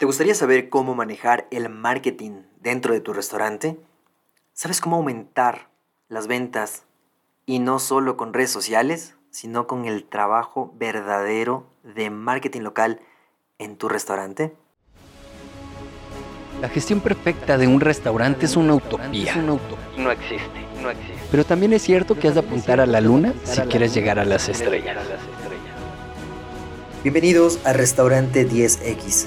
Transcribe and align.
¿Te 0.00 0.06
gustaría 0.06 0.34
saber 0.34 0.70
cómo 0.70 0.94
manejar 0.94 1.46
el 1.50 1.68
marketing 1.68 2.44
dentro 2.58 2.94
de 2.94 3.00
tu 3.00 3.12
restaurante? 3.12 3.76
¿Sabes 4.54 4.80
cómo 4.80 4.96
aumentar 4.96 5.68
las 6.08 6.26
ventas 6.26 6.84
y 7.44 7.58
no 7.58 7.78
solo 7.78 8.16
con 8.16 8.32
redes 8.32 8.50
sociales, 8.50 9.16
sino 9.28 9.66
con 9.66 9.84
el 9.84 10.04
trabajo 10.04 10.72
verdadero 10.78 11.66
de 11.82 12.08
marketing 12.08 12.62
local 12.62 13.00
en 13.58 13.76
tu 13.76 13.90
restaurante? 13.90 14.54
La 16.62 16.70
gestión 16.70 17.02
perfecta 17.02 17.58
de 17.58 17.66
un 17.66 17.82
restaurante 17.82 18.46
es 18.46 18.56
una 18.56 18.76
utopía. 18.76 19.36
No 19.36 20.10
existe, 20.10 20.66
no 20.80 20.88
existe. 20.88 21.18
Pero 21.30 21.44
también 21.44 21.74
es 21.74 21.82
cierto 21.82 22.18
que 22.18 22.28
has 22.28 22.34
de 22.36 22.40
apuntar 22.40 22.80
a 22.80 22.86
la 22.86 23.02
luna 23.02 23.34
si 23.44 23.60
quieres 23.64 23.92
llegar 23.92 24.18
a 24.18 24.24
las 24.24 24.48
estrellas. 24.48 24.96
Bienvenidos 27.02 27.60
a 27.66 27.74
Restaurante 27.74 28.48
10X 28.48 29.26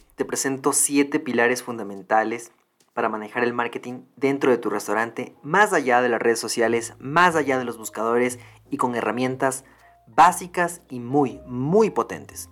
te 0.21 0.25
presento 0.25 0.71
siete 0.71 1.19
pilares 1.19 1.63
fundamentales 1.63 2.51
para 2.93 3.09
manejar 3.09 3.43
el 3.43 3.53
marketing 3.53 4.03
dentro 4.17 4.51
de 4.51 4.59
tu 4.59 4.69
restaurante, 4.69 5.35
más 5.41 5.73
allá 5.73 5.99
de 5.99 6.09
las 6.09 6.21
redes 6.21 6.37
sociales, 6.37 6.93
más 6.99 7.35
allá 7.35 7.57
de 7.57 7.65
los 7.65 7.79
buscadores 7.79 8.37
y 8.69 8.77
con 8.77 8.93
herramientas 8.93 9.65
básicas 10.05 10.83
y 10.89 10.99
muy, 10.99 11.41
muy 11.47 11.89
potentes. 11.89 12.51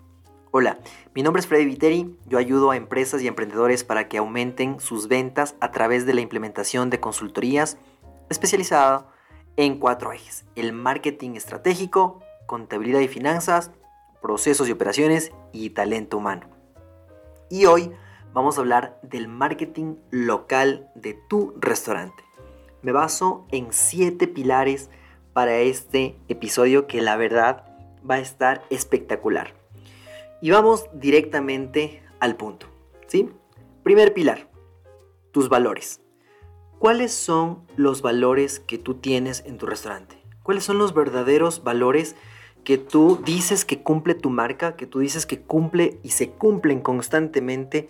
Hola, 0.50 0.80
mi 1.14 1.22
nombre 1.22 1.42
es 1.42 1.46
Freddy 1.46 1.66
Viteri, 1.66 2.18
yo 2.26 2.40
ayudo 2.40 2.72
a 2.72 2.76
empresas 2.76 3.22
y 3.22 3.28
emprendedores 3.28 3.84
para 3.84 4.08
que 4.08 4.18
aumenten 4.18 4.80
sus 4.80 5.08
ventas 5.08 5.56
a 5.60 5.70
través 5.70 6.08
de 6.08 6.16
la 6.16 6.22
implementación 6.22 6.90
de 6.90 7.00
consultorías 7.00 7.78
especializadas 8.32 9.04
en 9.58 9.78
cuatro 9.78 10.12
ejes, 10.12 10.44
el 10.56 10.74
marketing 10.74 11.36
estratégico, 11.36 12.24
contabilidad 12.48 13.02
y 13.02 13.08
finanzas, 13.08 13.70
procesos 14.24 14.68
y 14.70 14.72
operaciones 14.72 15.32
y 15.52 15.70
talento 15.70 16.18
humano. 16.18 16.59
Y 17.52 17.66
hoy 17.66 17.92
vamos 18.32 18.58
a 18.58 18.62
hablar 18.62 19.00
del 19.02 19.28
marketing 19.28 19.96
local 20.12 20.92
de 20.94 21.16
tu 21.16 21.56
restaurante. 21.60 22.24
Me 22.84 22.92
baso 22.92 23.48
en 23.52 23.70
siete 23.72 24.28
pilares 24.28 24.92
para 25.34 25.58
este 25.58 26.16
episodio 26.28 26.86
que 26.86 27.02
la 27.02 27.18
verdad 27.18 27.66
va 28.10 28.16
a 28.16 28.20
estar 28.20 28.64
espectacular. 28.70 29.56
Y 30.42 30.52
vamos 30.52 30.86
directamente 30.94 32.04
al 32.20 32.36
punto. 32.36 32.68
¿sí? 33.08 33.30
Primer 33.82 34.14
pilar, 34.14 34.48
tus 35.32 35.50
valores. 35.50 36.02
¿Cuáles 36.78 37.12
son 37.12 37.66
los 37.76 38.04
valores 38.04 38.60
que 38.60 38.78
tú 38.78 38.94
tienes 38.94 39.44
en 39.48 39.58
tu 39.58 39.66
restaurante? 39.66 40.24
¿Cuáles 40.44 40.64
son 40.64 40.78
los 40.78 40.94
verdaderos 40.94 41.64
valores 41.64 42.16
que 42.64 42.78
tú 42.78 43.20
dices 43.26 43.66
que 43.66 43.82
cumple 43.82 44.16
tu 44.16 44.30
marca, 44.30 44.76
que 44.76 44.86
tú 44.86 45.00
dices 45.00 45.26
que 45.26 45.40
cumple 45.40 46.00
y 46.04 46.12
se 46.12 46.30
cumplen 46.30 46.82
constantemente 46.82 47.90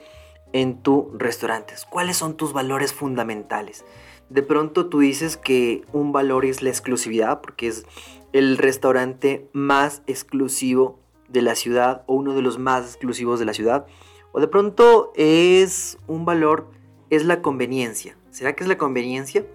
en 0.54 0.82
tu 0.82 1.12
restaurante. 1.18 1.74
¿Cuáles 1.90 2.18
son 2.18 2.38
tus 2.38 2.54
valores 2.54 2.94
fundamentales? 2.94 3.86
De 4.30 4.44
pronto 4.44 4.88
tú 4.88 5.00
dices 5.00 5.38
que 5.38 5.84
un 5.92 6.12
valor 6.12 6.46
es 6.46 6.62
la 6.62 6.70
exclusividad, 6.70 7.42
porque 7.42 7.68
es 7.68 7.86
el 8.32 8.58
restaurante 8.58 9.50
más 9.54 10.04
exclusivo 10.08 11.00
de 11.28 11.42
la 11.42 11.56
ciudad 11.56 12.04
o 12.08 12.14
uno 12.16 12.34
de 12.34 12.42
los 12.42 12.60
más 12.60 12.86
exclusivos 12.86 13.40
de 13.40 13.46
la 13.46 13.54
ciudad. 13.54 13.86
O 14.32 14.40
de 14.40 14.48
pronto 14.48 15.12
es 15.16 15.98
un 16.08 16.26
valor, 16.26 16.70
es 17.10 17.26
la 17.26 17.42
conveniencia. 17.42 18.16
¿Será 18.30 18.54
que 18.56 18.64
es 18.64 18.68
la 18.68 18.78
conveniencia? 18.78 19.46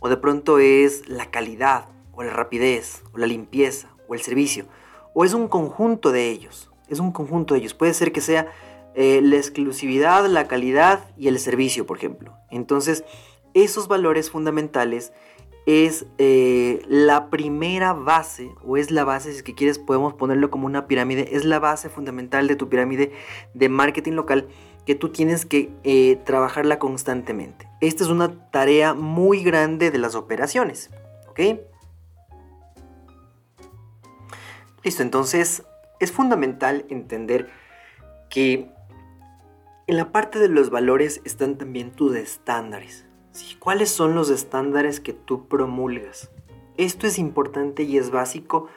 O 0.00 0.08
de 0.08 0.16
pronto 0.16 0.58
es 0.58 1.08
la 1.08 1.30
calidad 1.30 1.93
o 2.16 2.22
la 2.22 2.32
rapidez, 2.32 3.02
o 3.12 3.18
la 3.18 3.26
limpieza, 3.26 3.94
o 4.08 4.14
el 4.14 4.20
servicio, 4.20 4.66
o 5.14 5.24
es 5.24 5.34
un 5.34 5.48
conjunto 5.48 6.12
de 6.12 6.30
ellos, 6.30 6.70
es 6.88 6.98
un 6.98 7.12
conjunto 7.12 7.54
de 7.54 7.60
ellos. 7.60 7.74
Puede 7.74 7.94
ser 7.94 8.12
que 8.12 8.20
sea 8.20 8.48
eh, 8.94 9.20
la 9.22 9.36
exclusividad, 9.36 10.26
la 10.26 10.46
calidad 10.46 11.10
y 11.16 11.28
el 11.28 11.38
servicio, 11.38 11.86
por 11.86 11.98
ejemplo. 11.98 12.34
Entonces, 12.50 13.04
esos 13.54 13.88
valores 13.88 14.30
fundamentales 14.30 15.12
es 15.66 16.06
eh, 16.18 16.82
la 16.88 17.30
primera 17.30 17.92
base, 17.94 18.50
o 18.64 18.76
es 18.76 18.90
la 18.90 19.04
base, 19.04 19.30
si 19.30 19.38
es 19.38 19.42
que 19.42 19.54
quieres, 19.54 19.78
podemos 19.78 20.14
ponerlo 20.14 20.50
como 20.50 20.66
una 20.66 20.86
pirámide, 20.86 21.30
es 21.32 21.44
la 21.44 21.58
base 21.58 21.88
fundamental 21.88 22.46
de 22.48 22.56
tu 22.56 22.68
pirámide 22.68 23.12
de 23.54 23.68
marketing 23.68 24.12
local 24.12 24.48
que 24.84 24.94
tú 24.94 25.08
tienes 25.08 25.46
que 25.46 25.72
eh, 25.82 26.16
trabajarla 26.24 26.78
constantemente. 26.78 27.68
Esta 27.80 28.04
es 28.04 28.10
una 28.10 28.50
tarea 28.50 28.92
muy 28.92 29.42
grande 29.42 29.90
de 29.90 29.98
las 29.98 30.14
operaciones, 30.14 30.90
¿ok? 31.28 31.40
Listo, 34.84 35.02
entonces 35.02 35.64
es 35.98 36.12
fundamental 36.12 36.84
entender 36.90 37.48
que 38.28 38.68
en 39.86 39.96
la 39.96 40.12
parte 40.12 40.38
de 40.38 40.48
los 40.48 40.70
valores 40.70 41.20
están 41.24 41.56
también 41.56 41.90
tus 41.90 42.14
estándares. 42.16 43.06
¿Cuáles 43.58 43.90
son 43.90 44.14
los 44.14 44.30
estándares 44.30 45.00
que 45.00 45.12
tú 45.12 45.48
promulgas? 45.48 46.30
Esto 46.76 47.06
es 47.06 47.18
importante 47.18 47.82
y 47.82 47.96
es 47.96 48.10
básico 48.10 48.68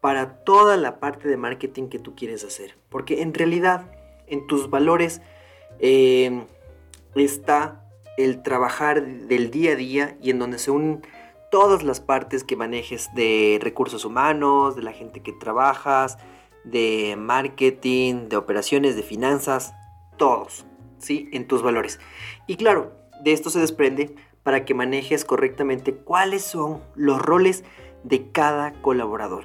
para 0.00 0.44
toda 0.44 0.76
la 0.76 1.00
parte 1.00 1.28
de 1.28 1.36
marketing 1.36 1.88
que 1.88 1.98
tú 1.98 2.14
quieres 2.14 2.44
hacer. 2.44 2.76
Porque 2.90 3.22
en 3.22 3.32
realidad 3.32 3.90
en 4.26 4.46
tus 4.46 4.68
valores 4.70 5.22
eh, 5.80 6.44
está 7.14 7.84
el 8.16 8.42
trabajar 8.42 9.04
del 9.04 9.50
día 9.50 9.72
a 9.72 9.76
día 9.76 10.18
y 10.20 10.30
en 10.30 10.38
donde 10.38 10.58
se 10.58 10.70
unen 10.70 11.02
todas 11.54 11.84
las 11.84 12.00
partes 12.00 12.42
que 12.42 12.56
manejes 12.56 13.14
de 13.14 13.60
recursos 13.62 14.04
humanos, 14.04 14.74
de 14.74 14.82
la 14.82 14.92
gente 14.92 15.22
que 15.22 15.32
trabajas, 15.32 16.18
de 16.64 17.14
marketing, 17.16 18.28
de 18.28 18.36
operaciones, 18.36 18.96
de 18.96 19.04
finanzas, 19.04 19.72
todos, 20.16 20.66
¿sí? 20.98 21.28
En 21.32 21.46
tus 21.46 21.62
valores. 21.62 22.00
Y 22.48 22.56
claro, 22.56 22.92
de 23.22 23.32
esto 23.32 23.50
se 23.50 23.60
desprende 23.60 24.16
para 24.42 24.64
que 24.64 24.74
manejes 24.74 25.24
correctamente 25.24 25.94
cuáles 25.94 26.42
son 26.42 26.82
los 26.96 27.22
roles 27.22 27.62
de 28.02 28.32
cada 28.32 28.72
colaborador. 28.82 29.44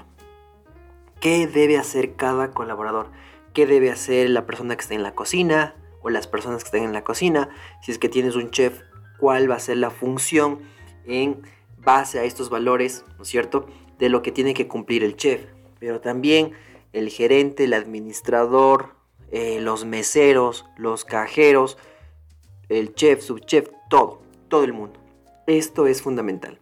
¿Qué 1.21 1.45
debe 1.45 1.77
hacer 1.77 2.15
cada 2.15 2.49
colaborador? 2.49 3.11
¿Qué 3.53 3.67
debe 3.67 3.91
hacer 3.91 4.31
la 4.31 4.47
persona 4.47 4.75
que 4.75 4.81
está 4.81 4.95
en 4.95 5.03
la 5.03 5.13
cocina 5.13 5.75
o 6.01 6.09
las 6.09 6.25
personas 6.25 6.63
que 6.63 6.69
estén 6.69 6.85
en 6.85 6.93
la 6.93 7.03
cocina? 7.03 7.49
Si 7.83 7.91
es 7.91 7.99
que 7.99 8.09
tienes 8.09 8.35
un 8.35 8.49
chef, 8.49 8.81
¿cuál 9.19 9.47
va 9.47 9.57
a 9.57 9.59
ser 9.59 9.77
la 9.77 9.91
función 9.91 10.61
en 11.05 11.43
base 11.83 12.19
a 12.19 12.23
estos 12.23 12.49
valores, 12.49 13.05
¿no 13.17 13.23
es 13.23 13.29
cierto?, 13.29 13.67
de 13.97 14.09
lo 14.09 14.21
que 14.21 14.31
tiene 14.31 14.53
que 14.53 14.67
cumplir 14.67 15.03
el 15.03 15.15
chef, 15.15 15.45
pero 15.79 15.99
también 15.99 16.51
el 16.93 17.09
gerente, 17.09 17.65
el 17.65 17.73
administrador, 17.73 18.95
eh, 19.31 19.59
los 19.61 19.85
meseros, 19.85 20.65
los 20.77 21.05
cajeros, 21.05 21.77
el 22.69 22.95
chef, 22.95 23.21
subchef, 23.21 23.69
todo, 23.89 24.21
todo 24.47 24.63
el 24.63 24.73
mundo. 24.73 24.99
Esto 25.47 25.87
es 25.87 26.01
fundamental. 26.01 26.59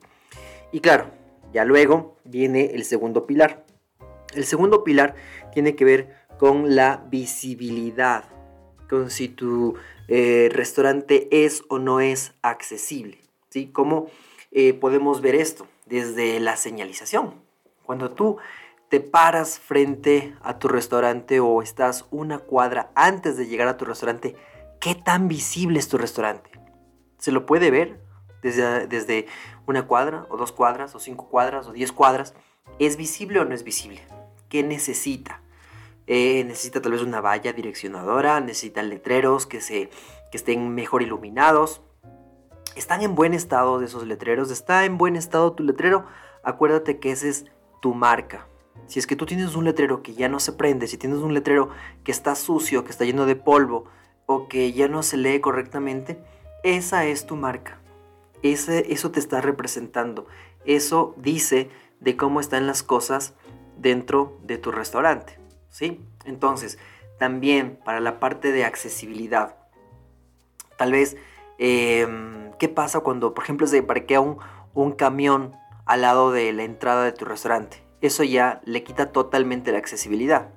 Y 0.72 0.80
claro, 0.80 1.12
ya 1.54 1.64
luego 1.64 2.18
viene 2.24 2.72
el 2.74 2.84
segundo 2.84 3.26
pilar. 3.26 3.66
El 4.34 4.46
segundo 4.46 4.84
pilar 4.84 5.16
tiene 5.54 5.76
que 5.76 5.86
ver 5.86 6.16
con 6.38 6.76
la 6.76 7.06
visibilidad, 7.10 8.26
con 8.90 9.10
si 9.10 9.28
tu 9.28 9.76
eh, 10.08 10.50
restaurante 10.52 11.28
es 11.32 11.64
o 11.70 11.80
no 11.80 12.00
es 12.00 12.34
accesible, 12.42 13.20
¿sí? 13.50 13.68
Como 13.68 14.08
eh, 14.60 14.74
podemos 14.74 15.22
ver 15.22 15.36
esto 15.36 15.68
desde 15.86 16.40
la 16.40 16.58
señalización. 16.58 17.36
Cuando 17.84 18.10
tú 18.10 18.38
te 18.90 19.00
paras 19.00 19.60
frente 19.60 20.36
a 20.42 20.58
tu 20.58 20.68
restaurante 20.68 21.40
o 21.40 21.62
estás 21.62 22.06
una 22.10 22.40
cuadra 22.40 22.90
antes 22.96 23.38
de 23.38 23.46
llegar 23.46 23.68
a 23.68 23.78
tu 23.78 23.86
restaurante, 23.86 24.36
¿qué 24.80 24.96
tan 24.96 25.28
visible 25.28 25.78
es 25.78 25.90
tu 25.90 26.00
restaurante? 26.00 26.50
¿Se 27.20 27.32
lo 27.32 27.46
puede 27.46 27.70
ver 27.70 28.02
desde, 28.42 28.88
desde 28.88 29.28
una 29.68 29.86
cuadra 29.86 30.26
o 30.32 30.38
dos 30.38 30.52
cuadras 30.52 30.96
o 30.96 31.00
cinco 31.00 31.30
cuadras 31.30 31.68
o 31.68 31.72
diez 31.72 31.92
cuadras? 31.92 32.34
¿Es 32.80 32.98
visible 32.98 33.40
o 33.40 33.46
no 33.46 33.54
es 33.54 33.64
visible? 33.64 34.02
¿Qué 34.50 34.64
necesita? 34.64 35.40
Eh, 36.08 36.44
necesita 36.46 36.82
tal 36.82 36.94
vez 36.94 37.04
una 37.04 37.22
valla 37.22 37.54
direccionadora, 37.54 38.40
necesita 38.40 38.82
letreros 38.82 39.46
que, 39.46 39.62
se, 39.62 39.92
que 40.32 40.38
estén 40.38 40.74
mejor 40.74 41.04
iluminados, 41.04 41.82
están 42.78 43.02
en 43.02 43.16
buen 43.16 43.34
estado 43.34 43.80
de 43.80 43.86
esos 43.86 44.06
letreros, 44.06 44.52
está 44.52 44.86
en 44.86 44.98
buen 44.98 45.16
estado 45.16 45.54
tu 45.54 45.64
letrero, 45.64 46.06
acuérdate 46.44 47.00
que 47.00 47.12
ese 47.12 47.30
es 47.30 47.46
tu 47.82 47.94
marca. 47.94 48.48
Si 48.86 49.00
es 49.00 49.08
que 49.08 49.16
tú 49.16 49.26
tienes 49.26 49.56
un 49.56 49.66
letrero 49.66 50.02
que 50.02 50.14
ya 50.14 50.30
no 50.30 50.40
se 50.40 50.54
prende, 50.54 50.88
si 50.88 50.98
tienes 50.98 51.20
un 51.20 51.34
letrero 51.34 51.70
que 52.04 52.12
está 52.12 52.36
sucio, 52.36 52.84
que 52.84 52.92
está 52.92 53.06
lleno 53.06 53.26
de 53.26 53.36
polvo, 53.36 53.86
o 54.26 54.48
que 54.48 54.72
ya 54.74 54.88
no 54.88 55.04
se 55.04 55.18
lee 55.18 55.40
correctamente, 55.40 56.22
esa 56.64 57.06
es 57.06 57.26
tu 57.26 57.36
marca. 57.36 57.80
Eso 58.44 59.12
te 59.12 59.20
está 59.20 59.42
representando. 59.42 60.28
Eso 60.66 61.16
dice 61.18 61.70
de 62.00 62.16
cómo 62.16 62.40
están 62.40 62.68
las 62.68 62.84
cosas 62.84 63.34
dentro 63.78 64.38
de 64.44 64.58
tu 64.58 64.72
restaurante. 64.72 65.40
¿sí? 65.70 66.02
Entonces, 66.26 66.78
también 67.18 67.80
para 67.84 68.00
la 68.00 68.20
parte 68.20 68.52
de 68.52 68.66
accesibilidad. 68.66 69.56
Tal 70.78 70.92
vez, 70.92 71.18
em, 71.58 72.52
¿qué 72.60 72.70
pasa 72.70 73.00
cuando, 73.02 73.34
por 73.34 73.44
ejemplo, 73.44 73.68
se 73.68 73.84
parquea 73.84 74.20
un, 74.22 74.38
camión 74.94 75.56
al 75.86 76.02
lado 76.02 76.32
de 76.32 76.54
la 76.54 76.64
entrada 76.64 77.04
de 77.04 77.12
tu 77.12 77.26
restaurante? 77.26 77.84
Eso 78.02 78.24
ya 78.24 78.62
le 78.66 78.84
quita 78.84 79.12
totalmente 79.12 79.72
la 79.72 79.80
accesibilidad 79.80 80.50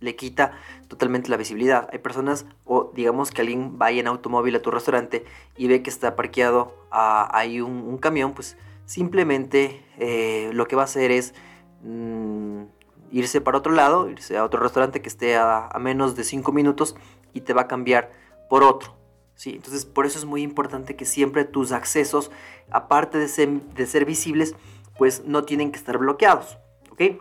le 0.00 0.16
quita 0.16 0.52
totalmente 0.86 1.30
la 1.30 1.36
visibilidad. 1.36 1.88
Hay 1.90 1.98
personas, 1.98 2.46
o 2.64 2.92
digamos 2.94 3.30
que 3.30 3.40
alguien 3.40 3.78
vaya 3.78 4.00
en 4.00 4.06
automóvil 4.06 4.54
a 4.54 4.62
tu 4.62 4.70
restaurante 4.70 5.24
y 5.56 5.66
ve 5.66 5.82
que 5.82 5.90
está 5.90 6.14
parqueado 6.14 6.74
ahí 6.90 7.60
un, 7.60 7.96
camión, 7.98 8.34
pues 8.34 8.56
simplemente 8.84 9.84
eh, 9.98 10.50
lo 10.52 10.66
que 10.66 10.76
va 10.76 10.82
a 10.82 10.84
hacer 10.84 11.10
es 11.10 11.34
mm, 11.82 12.64
irse 13.10 13.40
para 13.40 13.58
otro 13.58 13.72
lado, 13.72 14.10
irse 14.10 14.36
a 14.36 14.44
otro 14.44 14.60
restaurante 14.60 15.00
que 15.00 15.08
esté 15.08 15.36
a, 15.36 15.70
menos 15.80 16.14
de 16.14 16.24
5 16.24 16.52
minutos 16.52 16.94
y 17.32 17.40
te 17.40 17.54
va 17.54 17.62
a 17.62 17.68
cambiar 17.68 18.12
por 18.50 18.62
otro. 18.62 18.96
¿Sí? 19.34 19.50
Entonces 19.54 19.84
por 19.84 20.06
eso 20.06 20.18
es 20.18 20.24
muy 20.24 20.42
importante 20.42 20.96
que 20.96 21.04
siempre 21.04 21.44
tus 21.44 21.72
accesos, 21.72 22.30
aparte 22.70 23.18
de 23.18 23.28
ser, 23.28 24.04
visibles, 24.04 24.54
pues 24.98 25.24
no 25.24 25.44
tienen 25.44 25.72
que 25.72 25.78
estar 25.78 25.98
bloqueados. 25.98 26.58
¿ok? 26.90 27.20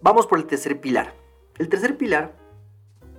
Vamos 0.00 0.26
por 0.26 0.38
el 0.38 0.46
tercer 0.46 0.80
pilar. 0.80 1.14
El 1.58 1.68
tercer 1.68 1.96
pilar 1.96 2.34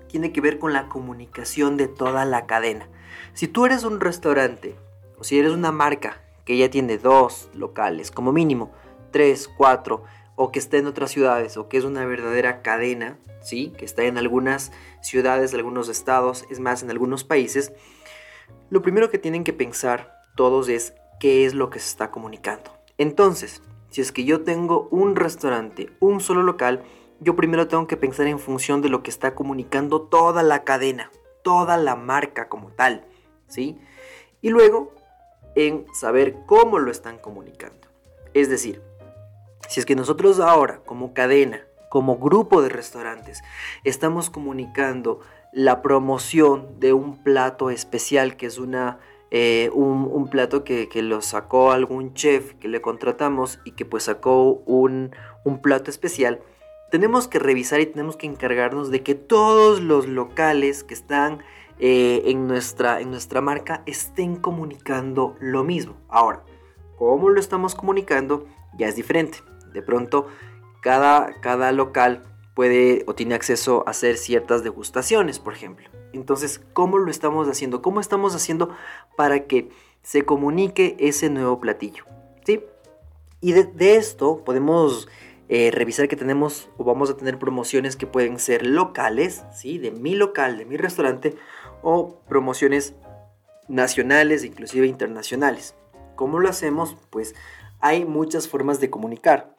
tiene 0.08 0.32
que 0.32 0.42
ver 0.42 0.60
con 0.60 0.74
la 0.74 0.90
comunicación 0.90 1.78
de 1.78 1.88
toda 1.88 2.26
la 2.26 2.46
cadena. 2.46 2.88
Si 3.34 3.48
tú 3.48 3.66
eres 3.66 3.84
un 3.84 4.00
restaurante 4.00 4.76
o 5.18 5.24
si 5.24 5.40
eres 5.40 5.52
una 5.52 5.72
marca 5.72 6.22
que 6.46 6.58
ya 6.58 6.70
tiene 6.70 6.98
dos 6.98 7.50
locales 7.54 8.12
como 8.12 8.32
mínimo, 8.34 8.72
tres, 9.12 9.50
cuatro, 9.56 10.04
o 10.36 10.52
que 10.52 10.60
está 10.60 10.78
en 10.78 10.88
otras 10.88 11.12
ciudades 11.12 11.58
o 11.58 11.68
que 11.70 11.78
es 11.78 11.84
una 11.84 12.06
verdadera 12.06 12.62
cadena, 12.62 13.18
¿sí? 13.42 13.72
que 13.78 13.86
está 13.86 14.04
en 14.04 14.18
algunas 14.18 14.72
ciudades, 15.02 15.54
algunos 15.54 15.90
estados, 15.90 16.46
es 16.50 16.60
más, 16.60 16.84
en 16.84 16.90
algunos 16.90 17.24
países, 17.24 17.72
lo 18.70 18.82
primero 18.82 19.10
que 19.10 19.18
tienen 19.18 19.44
que 19.44 19.54
pensar 19.54 20.14
todos 20.36 20.70
es 20.70 20.94
qué 21.20 21.46
es 21.46 21.54
lo 21.54 21.70
que 21.70 21.80
se 21.80 21.90
está 21.90 22.12
comunicando. 22.12 22.72
Entonces, 22.98 23.62
si 23.90 24.02
es 24.02 24.12
que 24.12 24.24
yo 24.24 24.44
tengo 24.44 24.88
un 24.92 25.16
restaurante, 25.16 25.92
un 26.00 26.20
solo 26.20 26.44
local, 26.44 26.84
yo 27.20 27.36
primero 27.36 27.68
tengo 27.68 27.88
que 27.88 27.98
pensar 27.98 28.28
en 28.28 28.40
función 28.40 28.82
de 28.82 28.90
lo 28.90 29.04
que 29.04 29.10
está 29.10 29.36
comunicando 29.36 30.02
toda 30.02 30.44
la 30.44 30.64
cadena, 30.64 31.12
toda 31.44 31.78
la 31.78 31.96
marca 31.96 32.50
como 32.50 32.72
tal, 32.72 33.06
¿sí? 33.48 33.78
Y 34.42 34.50
luego 34.50 34.94
en 35.56 35.86
saber 35.94 36.38
cómo 36.46 36.80
lo 36.80 36.92
están 36.92 37.18
comunicando. 37.18 37.88
Es 38.34 38.50
decir, 38.50 38.82
si 39.70 39.80
es 39.80 39.86
que 39.86 39.96
nosotros 39.96 40.40
ahora 40.40 40.82
como 40.86 41.14
cadena, 41.14 41.66
como 41.90 42.18
grupo 42.18 42.62
de 42.62 42.70
restaurantes, 42.70 43.44
estamos 43.84 44.30
comunicando 44.30 45.20
la 45.54 45.82
promoción 45.82 46.80
de 46.80 46.94
un 46.94 47.24
plato 47.24 47.70
especial 47.70 48.36
que 48.38 48.48
es 48.48 48.58
una 48.58 49.00
eh, 49.36 49.72
un, 49.74 50.28
plato 50.28 50.64
que, 50.64 50.88
lo 51.02 51.24
sacó 51.24 51.72
algún 51.72 52.14
chef 52.14 52.54
que 52.60 52.68
le 52.68 52.82
contratamos 52.82 53.60
y 53.64 53.72
que 53.72 53.84
pues 53.84 54.04
sacó 54.04 54.62
un, 54.68 55.10
un 55.44 55.60
plato 55.60 55.90
especial, 55.90 56.42
tenemos 56.92 57.28
que 57.28 57.40
revisar 57.40 57.80
y 57.80 57.88
tenemos 57.88 58.16
que 58.16 58.28
encargarnos 58.28 58.92
de 58.92 59.02
que 59.02 59.16
todos 59.16 59.82
los 59.82 60.08
locales 60.08 60.84
que 60.84 60.94
están 60.94 61.40
eh, 61.80 62.22
en, 62.26 62.46
nuestra, 62.46 63.02
en 63.02 63.10
nuestra 63.10 63.42
marca 63.42 63.82
estén 63.88 64.36
comunicando 64.36 65.36
lo 65.40 65.64
mismo. 65.64 65.98
Ahora, 66.10 66.44
¿cómo 66.96 67.32
lo 67.32 67.40
estamos 67.40 67.74
comunicando? 67.74 68.46
Ya 68.78 68.88
es 68.88 68.96
diferente. 68.96 69.40
De 69.74 69.82
pronto, 69.82 70.28
cada, 70.82 71.42
cada 71.42 71.72
local 71.72 72.24
puede 72.54 73.04
o 73.08 73.16
tiene 73.16 73.36
acceso 73.36 73.84
a 73.88 73.92
hacer 73.92 74.18
ciertas 74.18 74.64
degustaciones, 74.64 75.40
por 75.40 75.54
ejemplo. 75.54 75.90
Entonces, 76.14 76.62
¿cómo 76.74 76.98
lo 76.98 77.10
estamos 77.10 77.48
haciendo? 77.48 77.82
¿Cómo 77.82 78.00
estamos 78.00 78.36
haciendo 78.36 78.70
para 79.16 79.46
que 79.46 79.70
se 80.04 80.24
comunique 80.24 80.96
ese 81.00 81.30
nuevo 81.30 81.60
platillo? 81.60 82.06
¿Sí? 82.46 82.64
Y 83.42 83.54
de, 83.54 83.96
esto 83.96 84.44
podemos 84.46 85.08
eh, 85.50 85.72
revisar 85.72 86.08
que 86.08 86.16
tenemos 86.16 86.70
o 86.78 86.84
vamos 86.84 87.10
a 87.10 87.18
tener 87.18 87.40
promociones 87.40 87.96
que 87.96 88.08
pueden 88.08 88.40
ser 88.40 88.66
locales, 88.66 89.44
¿sí? 89.54 89.80
de 89.80 89.92
mi 89.92 90.16
local, 90.16 90.58
de 90.58 90.66
mi 90.66 90.78
restaurante, 90.78 91.36
o 91.82 92.20
promociones 92.28 92.94
nacionales, 93.68 94.44
inclusive 94.44 94.88
internacionales. 94.88 95.76
¿Cómo 96.16 96.40
lo 96.40 96.48
hacemos? 96.48 96.96
Pues 97.10 97.36
hay 97.80 98.06
muchas 98.06 98.48
formas 98.48 98.80
de 98.80 98.90
comunicar. 98.90 99.53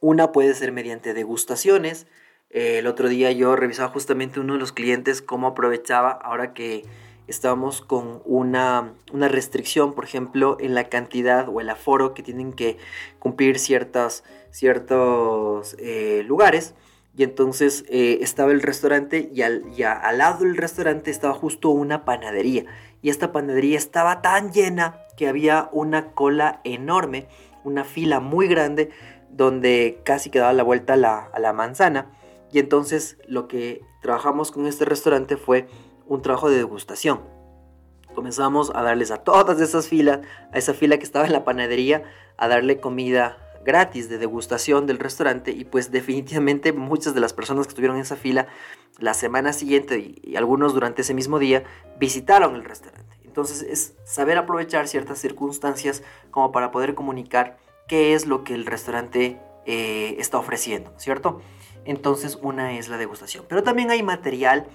Una 0.00 0.32
puede 0.32 0.54
ser 0.54 0.72
mediante 0.72 1.14
degustaciones. 1.14 2.06
Eh, 2.50 2.78
el 2.78 2.86
otro 2.86 3.08
día 3.08 3.32
yo 3.32 3.56
revisaba 3.56 3.88
justamente 3.88 4.40
uno 4.40 4.54
de 4.54 4.58
los 4.58 4.72
clientes 4.72 5.22
cómo 5.22 5.48
aprovechaba 5.48 6.10
ahora 6.10 6.54
que 6.54 6.84
estábamos 7.26 7.80
con 7.80 8.22
una, 8.24 8.94
una, 9.12 9.28
restricción, 9.28 9.94
por 9.94 10.04
ejemplo, 10.04 10.56
en 10.60 10.74
la 10.74 10.84
cantidad 10.84 11.48
o 11.48 11.60
el 11.60 11.68
aforo 11.70 12.14
que 12.14 12.22
tienen 12.22 12.52
que 12.52 12.78
cumplir 13.18 13.58
ciertas, 13.58 14.22
ciertos 14.50 15.74
eh, 15.78 16.22
lugares. 16.26 16.74
Y 17.16 17.22
entonces 17.22 17.84
eh, 17.88 18.18
estaba 18.20 18.52
el 18.52 18.62
restaurante 18.62 19.30
y 19.32 19.42
al, 19.42 19.64
al 19.82 20.18
lado 20.18 20.44
del 20.44 20.56
restaurante 20.56 21.10
estaba 21.10 21.32
justo 21.32 21.70
una 21.70 22.04
panadería. 22.04 22.66
Y 23.02 23.08
esta 23.08 23.32
panadería 23.32 23.78
estaba 23.78 24.20
tan 24.20 24.52
llena 24.52 25.00
que 25.16 25.26
había 25.26 25.70
una 25.72 26.12
cola 26.12 26.60
enorme, 26.64 27.26
una 27.64 27.84
fila 27.84 28.20
muy 28.20 28.48
grande, 28.48 28.90
donde 29.30 30.00
casi 30.04 30.30
quedaba 30.30 30.52
la 30.52 30.62
vuelta 30.62 30.94
a 30.94 30.96
la, 30.96 31.30
la 31.38 31.52
manzana. 31.52 32.10
Y 32.52 32.58
entonces 32.58 33.18
lo 33.26 33.48
que 33.48 33.82
trabajamos 34.02 34.52
con 34.52 34.66
este 34.66 34.84
restaurante 34.84 35.36
fue 35.36 35.68
un 36.06 36.22
trabajo 36.22 36.48
de 36.48 36.56
degustación. 36.56 37.20
Comenzamos 38.14 38.72
a 38.74 38.82
darles 38.82 39.10
a 39.10 39.18
todas 39.18 39.60
esas 39.60 39.88
filas, 39.88 40.20
a 40.52 40.58
esa 40.58 40.72
fila 40.72 40.98
que 40.98 41.04
estaba 41.04 41.26
en 41.26 41.32
la 41.32 41.44
panadería, 41.44 42.04
a 42.38 42.48
darle 42.48 42.80
comida 42.80 43.36
gratis 43.66 44.08
de 44.08 44.16
degustación 44.16 44.86
del 44.86 45.00
restaurante 45.00 45.50
y 45.50 45.64
pues 45.64 45.90
definitivamente 45.90 46.72
muchas 46.72 47.14
de 47.14 47.20
las 47.20 47.32
personas 47.32 47.66
que 47.66 47.70
estuvieron 47.70 47.96
en 47.96 48.02
esa 48.02 48.16
fila 48.16 48.46
la 48.98 49.12
semana 49.12 49.52
siguiente 49.52 49.98
y, 50.22 50.36
algunos 50.36 50.72
durante 50.72 51.02
ese 51.02 51.12
mismo 51.12 51.38
día 51.38 51.64
visitaron 51.98 52.54
el 52.54 52.64
restaurante. 52.64 53.18
Entonces 53.24 53.62
es 53.62 53.94
saber 54.04 54.38
aprovechar 54.38 54.88
ciertas 54.88 55.18
circunstancias 55.18 56.02
como 56.30 56.52
para 56.52 56.70
poder 56.70 56.94
comunicar 56.94 57.58
qué 57.88 58.14
es 58.14 58.26
lo 58.26 58.44
que 58.44 58.54
el 58.54 58.66
restaurante 58.66 59.40
eh, 59.64 60.16
está 60.18 60.38
ofreciendo, 60.38 60.92
¿cierto? 60.98 61.40
Entonces 61.84 62.38
una 62.42 62.78
es 62.78 62.88
la 62.88 62.98
degustación. 62.98 63.44
Pero 63.48 63.62
también 63.62 63.90
hay 63.90 64.02
material 64.02 64.66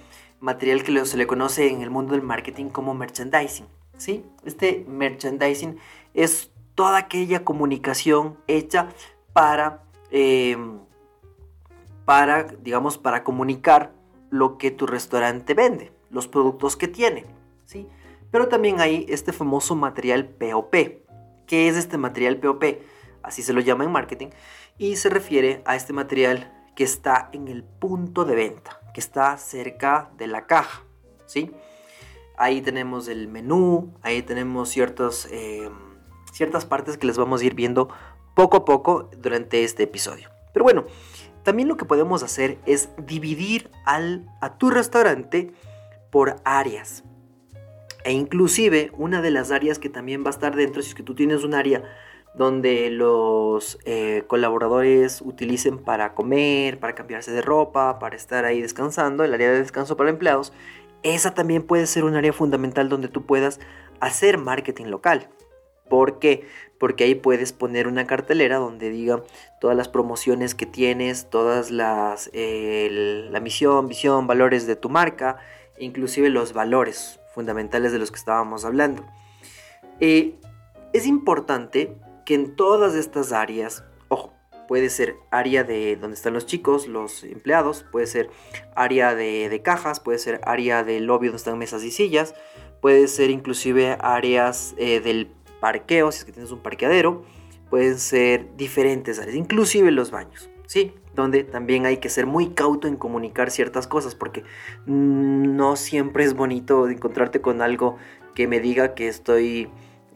material 0.42 0.82
que 0.82 1.06
se 1.06 1.16
le 1.16 1.26
conoce 1.26 1.70
en 1.70 1.82
el 1.82 1.90
mundo 1.90 2.12
del 2.12 2.22
marketing 2.22 2.66
como 2.66 2.94
merchandising. 2.94 3.66
¿sí? 3.96 4.26
Este 4.44 4.84
merchandising 4.88 5.78
es 6.14 6.50
toda 6.74 6.98
aquella 6.98 7.44
comunicación 7.44 8.36
hecha 8.48 8.88
para, 9.32 9.84
eh, 10.10 10.56
para, 12.04 12.42
digamos, 12.42 12.98
para 12.98 13.22
comunicar 13.22 13.92
lo 14.30 14.58
que 14.58 14.70
tu 14.72 14.86
restaurante 14.86 15.54
vende, 15.54 15.92
los 16.10 16.26
productos 16.26 16.76
que 16.76 16.88
tiene. 16.88 17.24
¿sí? 17.64 17.86
Pero 18.32 18.48
también 18.48 18.80
hay 18.80 19.06
este 19.08 19.32
famoso 19.32 19.76
material 19.76 20.26
POP. 20.26 20.74
¿Qué 21.46 21.68
es 21.68 21.76
este 21.76 21.98
material 21.98 22.38
POP? 22.38 22.64
Así 23.22 23.42
se 23.42 23.52
lo 23.52 23.60
llama 23.60 23.84
en 23.84 23.92
marketing. 23.92 24.28
Y 24.78 24.96
se 24.96 25.08
refiere 25.08 25.62
a 25.64 25.76
este 25.76 25.92
material 25.92 26.52
que 26.74 26.84
está 26.84 27.28
en 27.32 27.48
el 27.48 27.64
punto 27.64 28.24
de 28.24 28.34
venta 28.34 28.82
que 28.92 29.00
está 29.00 29.36
cerca 29.38 30.10
de 30.16 30.26
la 30.26 30.46
caja, 30.46 30.84
¿sí? 31.26 31.50
Ahí 32.36 32.60
tenemos 32.60 33.08
el 33.08 33.28
menú, 33.28 33.94
ahí 34.02 34.22
tenemos 34.22 34.76
eh, 34.76 35.70
ciertas 36.32 36.64
partes 36.64 36.98
que 36.98 37.06
les 37.06 37.18
vamos 37.18 37.42
a 37.42 37.44
ir 37.44 37.54
viendo 37.54 37.88
poco 38.34 38.58
a 38.58 38.64
poco 38.64 39.10
durante 39.16 39.64
este 39.64 39.84
episodio. 39.84 40.30
Pero 40.52 40.64
bueno, 40.64 40.84
también 41.42 41.68
lo 41.68 41.76
que 41.76 41.84
podemos 41.84 42.22
hacer 42.22 42.58
es 42.66 42.90
dividir 42.98 43.70
al, 43.84 44.26
a 44.40 44.58
tu 44.58 44.70
restaurante 44.70 45.52
por 46.10 46.36
áreas. 46.44 47.04
E 48.04 48.12
inclusive 48.12 48.90
una 48.96 49.22
de 49.22 49.30
las 49.30 49.50
áreas 49.50 49.78
que 49.78 49.88
también 49.88 50.24
va 50.24 50.28
a 50.28 50.30
estar 50.30 50.56
dentro, 50.56 50.82
si 50.82 50.90
es 50.90 50.94
que 50.94 51.02
tú 51.02 51.14
tienes 51.14 51.44
un 51.44 51.54
área 51.54 51.84
donde 52.34 52.90
los 52.90 53.78
eh, 53.84 54.24
colaboradores 54.26 55.20
utilicen 55.20 55.78
para 55.78 56.14
comer, 56.14 56.78
para 56.80 56.94
cambiarse 56.94 57.30
de 57.30 57.42
ropa, 57.42 57.98
para 57.98 58.16
estar 58.16 58.44
ahí 58.44 58.62
descansando, 58.62 59.24
el 59.24 59.34
área 59.34 59.50
de 59.50 59.58
descanso 59.58 59.96
para 59.96 60.10
empleados, 60.10 60.52
esa 61.02 61.34
también 61.34 61.62
puede 61.62 61.86
ser 61.86 62.04
un 62.04 62.14
área 62.14 62.32
fundamental 62.32 62.88
donde 62.88 63.08
tú 63.08 63.26
puedas 63.26 63.60
hacer 64.00 64.38
marketing 64.38 64.86
local. 64.86 65.28
¿Por 65.88 66.18
qué? 66.18 66.46
Porque 66.78 67.04
ahí 67.04 67.14
puedes 67.14 67.52
poner 67.52 67.86
una 67.86 68.06
cartelera 68.06 68.56
donde 68.56 68.88
diga 68.88 69.22
todas 69.60 69.76
las 69.76 69.88
promociones 69.88 70.54
que 70.54 70.64
tienes, 70.64 71.28
todas 71.28 71.70
las, 71.70 72.30
la 72.32 73.40
misión, 73.40 73.88
visión, 73.88 74.26
valores 74.26 74.66
de 74.66 74.76
tu 74.76 74.88
marca 74.88 75.38
inclusive 75.78 76.30
los 76.30 76.52
valores 76.52 77.20
fundamentales 77.34 77.92
de 77.92 77.98
los 77.98 78.10
que 78.10 78.18
estábamos 78.18 78.64
hablando. 78.64 79.04
Eh, 80.00 80.34
es 80.92 81.06
importante 81.06 81.96
que 82.24 82.34
en 82.34 82.56
todas 82.56 82.94
estas 82.94 83.32
áreas, 83.32 83.84
ojo, 84.08 84.32
puede 84.68 84.90
ser 84.90 85.16
área 85.30 85.64
de 85.64 85.96
donde 85.96 86.14
están 86.14 86.34
los 86.34 86.46
chicos, 86.46 86.86
los 86.86 87.24
empleados, 87.24 87.84
puede 87.90 88.06
ser 88.06 88.30
área 88.74 89.14
de, 89.14 89.60
cajas, 89.62 90.00
puede 90.00 90.18
ser 90.18 90.40
área 90.44 90.84
del 90.84 91.04
lobby 91.04 91.26
donde 91.26 91.38
están 91.38 91.58
mesas 91.58 91.84
y 91.84 91.90
sillas, 91.90 92.34
puede 92.80 93.08
ser 93.08 93.30
inclusive 93.30 93.96
áreas 94.00 94.74
eh, 94.78 95.00
del 95.00 95.30
parqueo, 95.60 96.10
si 96.10 96.18
es 96.18 96.24
que 96.24 96.32
tienes 96.32 96.52
un 96.52 96.60
parqueadero, 96.60 97.24
pueden 97.70 97.98
ser 97.98 98.56
diferentes 98.56 99.18
áreas, 99.18 99.36
inclusive 99.36 99.90
los 99.90 100.10
baños, 100.10 100.50
¿sí? 100.66 100.94
Donde 101.14 101.44
también 101.44 101.86
hay 101.86 101.98
que 101.98 102.08
ser 102.08 102.26
muy 102.26 102.50
cauto 102.50 102.88
en 102.88 102.96
comunicar 102.96 103.50
ciertas 103.50 103.86
cosas, 103.86 104.14
porque 104.14 104.44
no 104.86 105.76
siempre 105.76 106.24
es 106.24 106.34
bonito 106.34 106.88
encontrarte 106.88 107.40
con 107.40 107.62
algo 107.62 107.96
que 108.34 108.48
me 108.48 108.60
diga 108.60 108.94
que 108.94 109.08
estoy 109.08 109.68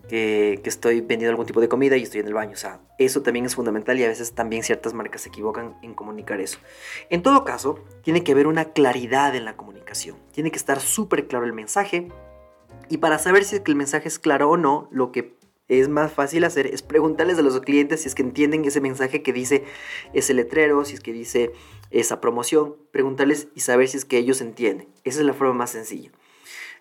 que, 0.08 0.60
estoy 0.64 1.00
vendiendo 1.00 1.30
algún 1.30 1.46
tipo 1.46 1.60
de 1.60 1.68
comida 1.68 1.96
y 1.96 2.02
estoy 2.02 2.20
en 2.20 2.26
el 2.26 2.34
baño. 2.34 2.52
O 2.52 2.56
sea, 2.56 2.80
eso 2.98 3.22
también 3.22 3.44
es 3.44 3.54
fundamental 3.54 3.98
y 3.98 4.04
a 4.04 4.08
veces 4.08 4.32
también 4.32 4.62
ciertas 4.62 4.94
marcas 4.94 5.22
se 5.22 5.28
equivocan 5.28 5.76
en 5.82 5.94
comunicar 5.94 6.40
eso. 6.40 6.58
En 7.10 7.22
todo 7.22 7.44
caso, 7.44 7.80
tiene 8.02 8.22
que 8.22 8.32
haber 8.32 8.46
una 8.46 8.66
claridad 8.66 9.34
en 9.34 9.44
la 9.44 9.56
comunicación. 9.56 10.16
Tiene 10.32 10.50
que 10.50 10.56
estar 10.56 10.80
súper 10.80 11.26
claro 11.26 11.46
el 11.46 11.52
mensaje. 11.52 12.08
Y 12.88 12.98
para 12.98 13.18
saber 13.18 13.44
si 13.44 13.56
el 13.64 13.74
mensaje 13.74 14.08
es 14.08 14.18
claro 14.18 14.50
o 14.50 14.56
no, 14.56 14.88
lo 14.90 15.12
que 15.12 15.36
es 15.68 15.88
más 15.88 16.12
fácil 16.12 16.44
hacer 16.44 16.66
es 16.66 16.82
preguntarles 16.82 17.38
a 17.38 17.42
los 17.42 17.60
clientes 17.60 18.02
si 18.02 18.08
es 18.08 18.14
que 18.14 18.22
entienden 18.22 18.64
ese 18.64 18.80
mensaje 18.80 19.22
que 19.22 19.32
dice 19.32 19.64
ese 20.12 20.32
letrero, 20.32 20.84
si 20.84 20.94
es 20.94 21.00
que 21.00 21.12
dice 21.12 21.52
esa 21.90 22.20
promoción, 22.20 22.76
preguntarles 22.92 23.48
y 23.54 23.60
saber 23.60 23.88
si 23.88 23.96
es 23.96 24.04
que 24.04 24.18
ellos 24.18 24.40
entienden. 24.40 24.88
Esa 25.04 25.20
es 25.20 25.26
la 25.26 25.32
forma 25.32 25.54
más 25.54 25.70
sencilla. 25.70 26.12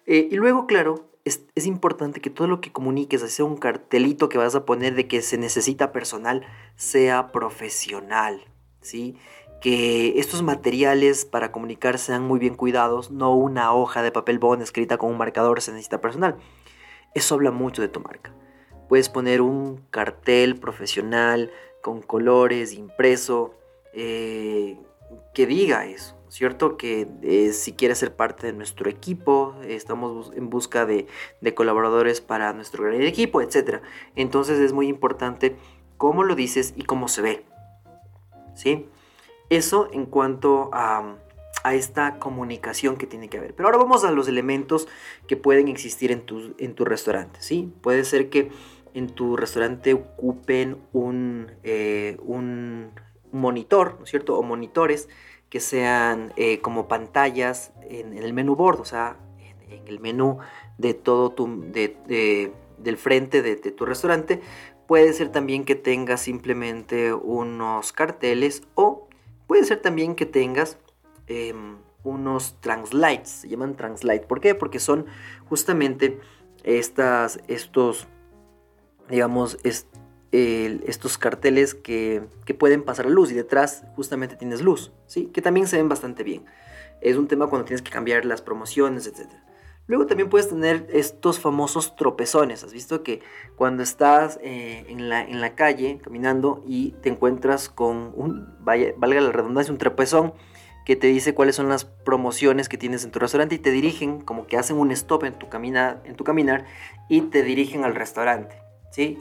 Eh, 0.05 0.27
y 0.29 0.35
luego, 0.35 0.67
claro, 0.67 1.09
es, 1.25 1.65
importante 1.65 2.21
que 2.21 2.29
todo 2.29 2.47
lo 2.47 2.61
que 2.61 2.71
comuniques, 2.71 3.21
sea 3.21 3.45
un 3.45 3.57
cartelito 3.57 4.29
que 4.29 4.37
vas 4.37 4.53
a 4.53 4.63
poner 4.63 4.93
de 4.93 5.07
que 5.07 5.21
se 5.23 5.37
necesita 5.37 5.91
personal, 5.91 6.45
sea 6.75 7.31
profesional, 7.31 8.45
¿sí? 8.81 9.17
Que 9.59 10.19
estos 10.19 10.43
materiales 10.43 11.25
para 11.25 11.51
comunicar 11.51 11.97
sean 11.97 12.23
muy 12.23 12.39
bien 12.39 12.53
cuidados, 12.53 13.09
no 13.09 13.35
una 13.35 13.73
hoja 13.73 14.03
de 14.03 14.11
papel 14.11 14.37
bond 14.37 14.61
escrita 14.61 14.97
con 14.97 15.09
un 15.09 15.17
marcador 15.17 15.61
se 15.61 15.71
necesita 15.71 15.99
personal. 15.99 16.37
Eso 17.15 17.35
habla 17.35 17.49
mucho 17.49 17.81
de 17.81 17.87
tu 17.87 17.99
marca. 18.01 18.31
Puedes 18.87 19.09
poner 19.09 19.41
un 19.41 19.77
cartel 19.89 20.57
profesional 20.57 21.51
con 21.81 22.03
colores 22.03 22.73
impreso 22.73 23.55
eh, 23.93 24.77
que 25.33 25.45
diga 25.45 25.85
eso. 25.85 26.15
¿cierto? 26.35 26.75
Que 26.75 27.07
eh, 27.21 27.53
si 27.53 27.73
quieres 27.73 27.99
ser 27.99 28.13
parte 28.13 28.47
de 28.47 28.51
nuestro 28.53 28.89
equipo, 28.89 29.55
estamos 29.65 30.33
en 30.35 30.49
busca 30.49 30.85
de, 30.85 31.07
colaboradores 31.55 32.19
para 32.19 32.51
nuestro 32.51 32.83
gran 32.83 33.01
equipo, 33.01 33.41
etc. 33.41 33.81
Entonces 34.17 34.59
es 34.59 34.73
muy 34.73 34.89
importante 34.89 35.55
cómo 35.97 36.23
lo 36.23 36.35
dices 36.35 36.73
y 36.75 36.83
cómo 36.83 37.07
se 37.07 37.21
ve, 37.21 37.45
¿sí? 38.53 38.89
Eso 39.49 39.87
en 39.93 40.05
cuanto 40.05 40.69
a, 40.73 41.15
esta 41.71 42.19
comunicación 42.19 42.95
que 42.95 43.07
tiene 43.07 43.27
que 43.27 43.39
haber. 43.39 43.55
Pero 43.55 43.67
ahora 43.67 43.79
vamos 43.79 44.03
a 44.03 44.11
los 44.11 44.27
elementos 44.27 44.87
que 45.27 45.35
pueden 45.35 45.67
existir 45.67 46.11
en 46.11 46.21
tu, 46.21 46.53
en 46.59 46.75
tu 46.75 46.85
restaurante, 46.85 47.39
¿sí? 47.41 47.73
Puede 47.81 48.03
ser 48.03 48.29
que 48.29 48.51
en 48.93 49.07
tu 49.07 49.35
restaurante 49.35 49.93
ocupen 49.93 50.77
un, 50.93 51.51
eh, 51.63 52.17
un 52.23 52.91
monitor, 53.35 53.95
¿no 53.99 54.05
es 54.05 54.09
cierto? 54.09 54.37
O 54.37 54.43
monitores 54.43 55.09
que 55.49 55.59
sean 55.59 56.33
eh, 56.35 56.59
como 56.61 56.87
pantallas 56.87 57.71
en, 57.81 58.17
el 58.17 58.33
menú 58.33 58.55
board, 58.55 58.81
o 58.81 58.85
sea, 58.85 59.17
en, 59.69 59.87
el 59.87 59.99
menú 59.99 60.39
de 60.77 60.93
todo 60.93 61.31
tu, 61.31 61.63
del 61.71 62.97
frente 62.97 63.41
de, 63.41 63.55
tu 63.55 63.85
restaurante. 63.85 64.41
Puede 64.87 65.13
ser 65.13 65.29
también 65.31 65.65
que 65.65 65.75
tengas 65.75 66.21
simplemente 66.21 67.13
unos 67.13 67.91
carteles 67.91 68.63
o 68.75 69.07
puede 69.47 69.63
ser 69.63 69.81
también 69.81 70.15
que 70.15 70.25
tengas 70.25 70.77
em, 71.27 71.77
unos 72.03 72.55
translites, 72.61 73.29
se 73.29 73.49
llaman 73.49 73.75
translight. 73.75 74.23
¿Por 74.23 74.41
qué? 74.41 74.55
Porque 74.55 74.79
son 74.79 75.05
justamente 75.49 76.19
estas, 76.63 77.39
estos, 77.47 78.07
digamos, 79.09 79.57
estos 80.31 81.17
carteles 81.17 81.75
que, 81.75 82.23
pueden 82.59 82.83
pasar 82.83 83.05
luz 83.05 83.31
y 83.31 83.35
detrás 83.35 83.83
justamente 83.95 84.35
tienes 84.35 84.61
luz, 84.61 84.91
¿sí? 85.07 85.27
que 85.27 85.41
también 85.41 85.67
se 85.67 85.77
ven 85.77 85.89
bastante 85.89 86.23
bien. 86.23 86.45
Es 87.01 87.17
un 87.17 87.27
tema 87.27 87.47
cuando 87.47 87.65
tienes 87.65 87.81
que 87.81 87.91
cambiar 87.91 88.25
las 88.25 88.41
promociones, 88.41 89.07
etc. 89.07 89.29
Luego 89.87 90.07
también 90.07 90.29
puedes 90.29 90.49
tener 90.49 90.87
estos 90.91 91.39
famosos 91.39 91.95
tropezones. 91.95 92.63
Has 92.63 92.73
visto 92.73 93.03
que 93.03 93.21
cuando 93.55 93.83
estás 93.83 94.39
eh, 94.41 94.85
en, 94.89 95.09
la, 95.09 95.21
en, 95.21 95.41
la, 95.41 95.53
calle 95.53 95.99
caminando 96.03 96.63
y 96.65 96.91
te 97.01 97.09
encuentras 97.09 97.69
con 97.69 98.11
un, 98.15 98.55
valga 98.59 99.21
la 99.21 99.31
redundancia, 99.31 99.71
un 99.71 99.77
tropezón 99.77 100.33
que 100.85 100.95
te 100.95 101.07
dice 101.07 101.33
cuáles 101.33 101.55
son 101.55 101.69
las 101.69 101.85
promociones 101.85 102.69
que 102.69 102.77
tienes 102.77 103.03
en 103.03 103.11
tu 103.11 103.19
restaurante 103.19 103.55
y 103.55 103.59
te 103.59 103.71
dirigen, 103.71 104.21
como 104.21 104.47
que 104.47 104.57
hacen 104.57 104.77
un 104.77 104.91
stop 104.91 105.23
en 105.23 105.33
tu, 105.33 105.49
camina, 105.49 106.01
en 106.05 106.15
tu 106.15 106.23
caminar 106.23 106.65
y 107.09 107.21
te 107.21 107.43
dirigen 107.43 107.83
al 107.83 107.95
restaurante. 107.95 108.64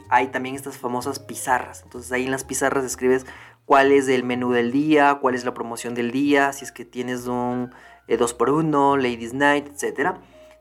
Hay 0.09 0.27
también 0.27 0.55
estas 0.55 0.77
famosas 0.77 1.19
pizarras. 1.19 1.81
Entonces 1.83 2.11
ahí 2.11 2.25
en 2.25 2.31
las 2.31 2.43
pizarras 2.43 2.85
escribes 2.85 3.25
cuál 3.65 3.91
es 3.91 4.07
el 4.07 4.23
menú 4.23 4.51
del 4.51 4.71
día, 4.71 5.19
cuál 5.21 5.35
es 5.35 5.43
la 5.45 5.53
promoción 5.53 5.95
del 5.95 6.11
día, 6.11 6.53
si 6.53 6.65
es 6.65 6.71
que 6.71 6.85
tienes 6.85 7.27
un 7.27 7.71
2x1, 8.07 8.97
eh, 8.97 9.01
Ladies 9.01 9.33
Night, 9.33 9.67
etc. 9.67 10.15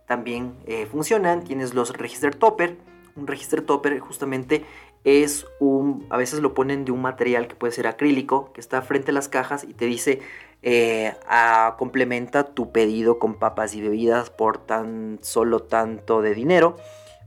También 0.06 0.54
eh, 0.66 0.86
funcionan. 0.86 1.44
Tienes 1.44 1.74
los 1.74 1.96
register 1.96 2.34
topper. 2.34 2.76
Un 3.16 3.26
register 3.26 3.62
topper 3.62 3.98
justamente 4.00 4.64
es 5.04 5.46
un, 5.60 6.06
a 6.10 6.16
veces 6.16 6.40
lo 6.40 6.54
ponen 6.54 6.84
de 6.84 6.90
un 6.90 7.02
material 7.02 7.46
que 7.46 7.54
puede 7.54 7.72
ser 7.72 7.86
acrílico, 7.86 8.52
que 8.52 8.60
está 8.60 8.82
frente 8.82 9.10
a 9.10 9.14
las 9.14 9.28
cajas 9.28 9.62
y 9.62 9.74
te 9.74 9.84
dice, 9.84 10.20
eh, 10.62 11.14
complementa 11.76 12.54
tu 12.54 12.72
pedido 12.72 13.18
con 13.18 13.34
papas 13.34 13.74
y 13.74 13.82
bebidas 13.82 14.30
por 14.30 14.58
tan 14.58 15.18
solo 15.20 15.60
tanto 15.62 16.22
de 16.22 16.34
dinero 16.34 16.76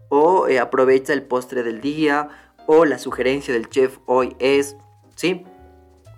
o 0.09 0.47
eh, 0.47 0.59
aprovecha 0.59 1.13
el 1.13 1.23
postre 1.23 1.63
del 1.63 1.81
día 1.81 2.29
o 2.65 2.85
la 2.85 2.99
sugerencia 2.99 3.53
del 3.53 3.69
chef 3.69 3.97
hoy 4.05 4.35
es, 4.39 4.77
¿sí? 5.15 5.43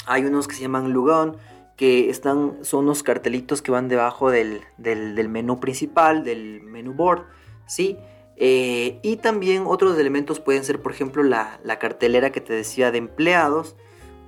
Hay 0.05 0.25
unos 0.25 0.47
que 0.47 0.55
se 0.55 0.61
llaman 0.61 0.91
Lugón 0.91 1.37
que 1.77 2.09
están, 2.09 2.57
son 2.63 2.85
unos 2.85 3.03
cartelitos 3.03 3.61
que 3.61 3.71
van 3.71 3.87
debajo 3.87 4.29
del, 4.29 4.61
menú 5.29 5.59
principal, 5.59 6.25
del 6.25 6.61
menú 6.61 6.93
board, 6.93 7.25
¿sí? 7.67 7.97
Eh, 8.35 8.99
y 9.01 9.17
también 9.17 9.63
otros 9.65 9.97
elementos 9.97 10.39
pueden 10.39 10.63
ser, 10.63 10.81
por 10.81 10.91
ejemplo, 10.91 11.23
la, 11.23 11.59
la, 11.63 11.79
cartelera 11.79 12.31
que 12.31 12.41
te 12.41 12.53
decía 12.53 12.91
de 12.91 12.97
empleados 12.97 13.75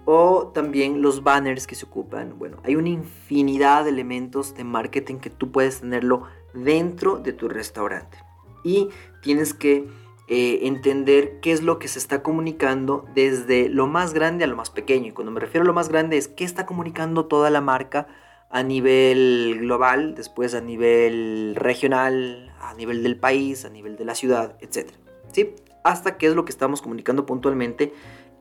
o 0.06 0.52
también 0.54 1.02
los 1.02 1.24
banners 1.24 1.68
que 1.68 1.76
se 1.76 1.86
ocupan. 1.86 2.38
Bueno, 2.38 2.58
hay 2.64 2.76
una 2.76 2.90
infinidad 2.90 3.84
de 3.84 3.90
elementos 3.90 4.54
de 4.56 4.64
marketing 4.64 5.16
que 5.16 5.30
tú 5.30 5.52
puedes 5.52 5.82
tenerlo 5.82 6.24
dentro 6.54 7.18
de 7.18 7.34
tu 7.34 7.50
restaurante 7.50 8.18
y 8.64 8.90
tienes 9.22 9.54
que 9.54 9.88
eh, 10.28 10.68
entender 10.68 11.40
qué 11.42 11.52
es 11.52 11.62
lo 11.62 11.78
que 11.78 11.88
se 11.88 12.00
está 12.00 12.24
comunicando 12.24 13.06
desde 13.14 13.68
lo 13.68 13.88
más 13.88 14.14
grande 14.14 14.44
a 14.44 14.48
lo 14.48 14.56
más 14.56 14.70
pequeño. 14.70 15.08
Y 15.08 15.12
cuando 15.12 15.32
me 15.32 15.40
refiero 15.40 15.64
a 15.64 15.68
lo 15.68 15.74
más 15.74 15.90
grande 15.90 16.18
es 16.18 16.28
qué 16.28 16.46
está 16.46 16.66
comunicando 16.66 17.26
toda 17.26 17.50
la 17.50 17.62
marca 17.62 18.08
a 18.50 18.64
nivel 18.64 19.58
global, 19.60 20.16
después 20.16 20.54
a 20.54 20.62
nivel 20.62 21.56
regional, 21.56 22.54
a 22.62 22.74
nivel 22.74 23.04
del 23.04 23.18
país, 23.18 23.66
a 23.66 23.70
nivel 23.70 23.98
de 23.98 24.06
la 24.06 24.16
ciudad, 24.16 24.58
etc. 24.60 24.92
¿Sí? 25.32 25.56
Hasta 25.84 26.18
qué 26.18 26.28
es 26.28 26.36
lo 26.36 26.46
que 26.46 26.52
estamos 26.52 26.82
comunicando 26.82 27.26
puntualmente 27.26 27.94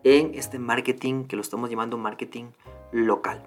en 0.04 0.34
este 0.34 0.58
marketing 0.58 1.24
que 1.24 1.36
lo 1.36 1.42
estamos 1.42 1.70
llamando 1.70 1.96
marketing 1.96 2.46
local. 2.92 3.42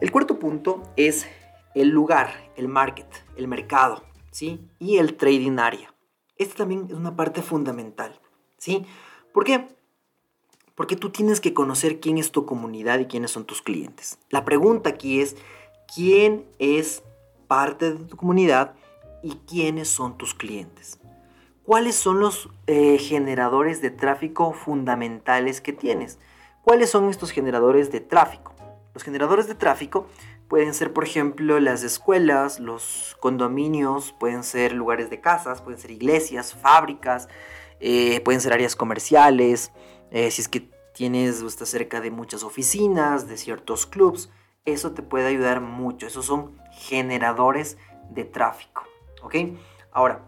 El 0.00 0.10
cuarto 0.10 0.38
punto 0.38 0.82
es 0.96 1.26
el 1.74 1.88
lugar, 1.88 2.50
el 2.56 2.68
market, 2.68 3.06
el 3.36 3.48
mercado, 3.48 4.02
¿sí? 4.30 4.60
Y 4.78 4.98
el 4.98 5.16
trading 5.16 5.58
area. 5.58 5.93
Esta 6.36 6.56
también 6.56 6.86
es 6.88 6.94
una 6.94 7.14
parte 7.14 7.42
fundamental, 7.42 8.18
¿sí? 8.58 8.84
¿Por 9.32 9.44
qué? 9.44 9.68
Porque 10.74 10.96
tú 10.96 11.10
tienes 11.10 11.40
que 11.40 11.54
conocer 11.54 12.00
quién 12.00 12.18
es 12.18 12.32
tu 12.32 12.44
comunidad 12.44 12.98
y 12.98 13.06
quiénes 13.06 13.30
son 13.30 13.44
tus 13.44 13.62
clientes. 13.62 14.18
La 14.30 14.44
pregunta 14.44 14.90
aquí 14.90 15.20
es, 15.20 15.36
¿quién 15.94 16.44
es 16.58 17.04
parte 17.46 17.92
de 17.92 18.04
tu 18.04 18.16
comunidad 18.16 18.74
y 19.22 19.36
quiénes 19.46 19.88
son 19.88 20.18
tus 20.18 20.34
clientes? 20.34 20.98
¿Cuáles 21.64 21.94
son 21.94 22.20
los 22.20 22.50
eh, 22.66 22.98
generadores 22.98 23.80
de 23.80 23.90
tráfico 23.90 24.52
fundamentales 24.52 25.60
que 25.60 25.72
tienes? 25.72 26.18
¿Cuáles 26.62 26.90
son 26.90 27.08
estos 27.08 27.30
generadores 27.30 27.92
de 27.92 28.00
tráfico? 28.00 28.54
Los 28.92 29.02
generadores 29.02 29.46
de 29.46 29.54
tráfico 29.54 30.06
Pueden 30.48 30.74
ser, 30.74 30.92
por 30.92 31.04
ejemplo, 31.04 31.58
las 31.58 31.82
escuelas, 31.82 32.60
los 32.60 33.16
condominios, 33.20 34.14
pueden 34.18 34.44
ser 34.44 34.72
lugares 34.72 35.10
de 35.10 35.20
casas, 35.20 35.62
pueden 35.62 35.80
ser 35.80 35.90
iglesias, 35.90 36.54
fábricas, 36.54 37.28
eh, 37.80 38.20
pueden 38.20 38.40
ser 38.40 38.52
áreas 38.52 38.76
comerciales, 38.76 39.72
eh, 40.10 40.30
si 40.30 40.42
es 40.42 40.48
que 40.48 40.70
tienes 40.94 41.42
o 41.42 41.48
estás 41.48 41.68
cerca 41.68 42.00
de 42.00 42.10
muchas 42.10 42.44
oficinas, 42.44 43.26
de 43.28 43.36
ciertos 43.36 43.86
clubs, 43.86 44.30
eso 44.64 44.92
te 44.92 45.02
puede 45.02 45.26
ayudar 45.26 45.60
mucho. 45.60 46.06
Esos 46.06 46.26
son 46.26 46.56
generadores 46.72 47.76
de 48.10 48.24
tráfico. 48.24 48.84
¿Ok? 49.22 49.34
Ahora, 49.92 50.22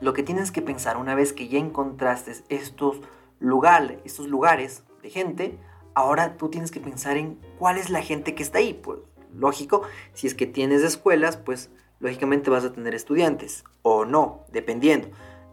lo 0.00 0.12
que 0.12 0.22
tienes 0.22 0.50
que 0.50 0.62
pensar 0.62 0.96
una 0.96 1.14
vez 1.14 1.32
que 1.32 1.48
ya 1.48 1.58
encontraste 1.58 2.32
estos, 2.48 3.00
lugar, 3.38 3.98
estos 4.04 4.26
lugares 4.28 4.84
de 5.02 5.10
gente, 5.10 5.58
ahora 5.94 6.36
tú 6.36 6.48
tienes 6.48 6.70
que 6.70 6.80
pensar 6.80 7.16
en 7.16 7.38
cuál 7.58 7.78
es 7.78 7.90
la 7.90 8.02
gente 8.02 8.34
que 8.34 8.42
está 8.42 8.58
ahí. 8.58 8.74
Pues 8.74 8.98
lógico, 9.38 9.82
si 10.12 10.26
es 10.26 10.34
que 10.34 10.46
tienes 10.46 10.82
escuelas, 10.82 11.36
pues 11.36 11.70
lógicamente 12.00 12.50
vas 12.50 12.64
a 12.64 12.72
tener 12.72 12.94
estudiantes 12.94 13.64
o 13.82 14.04
no, 14.04 14.44
dependiendo. 14.52 15.08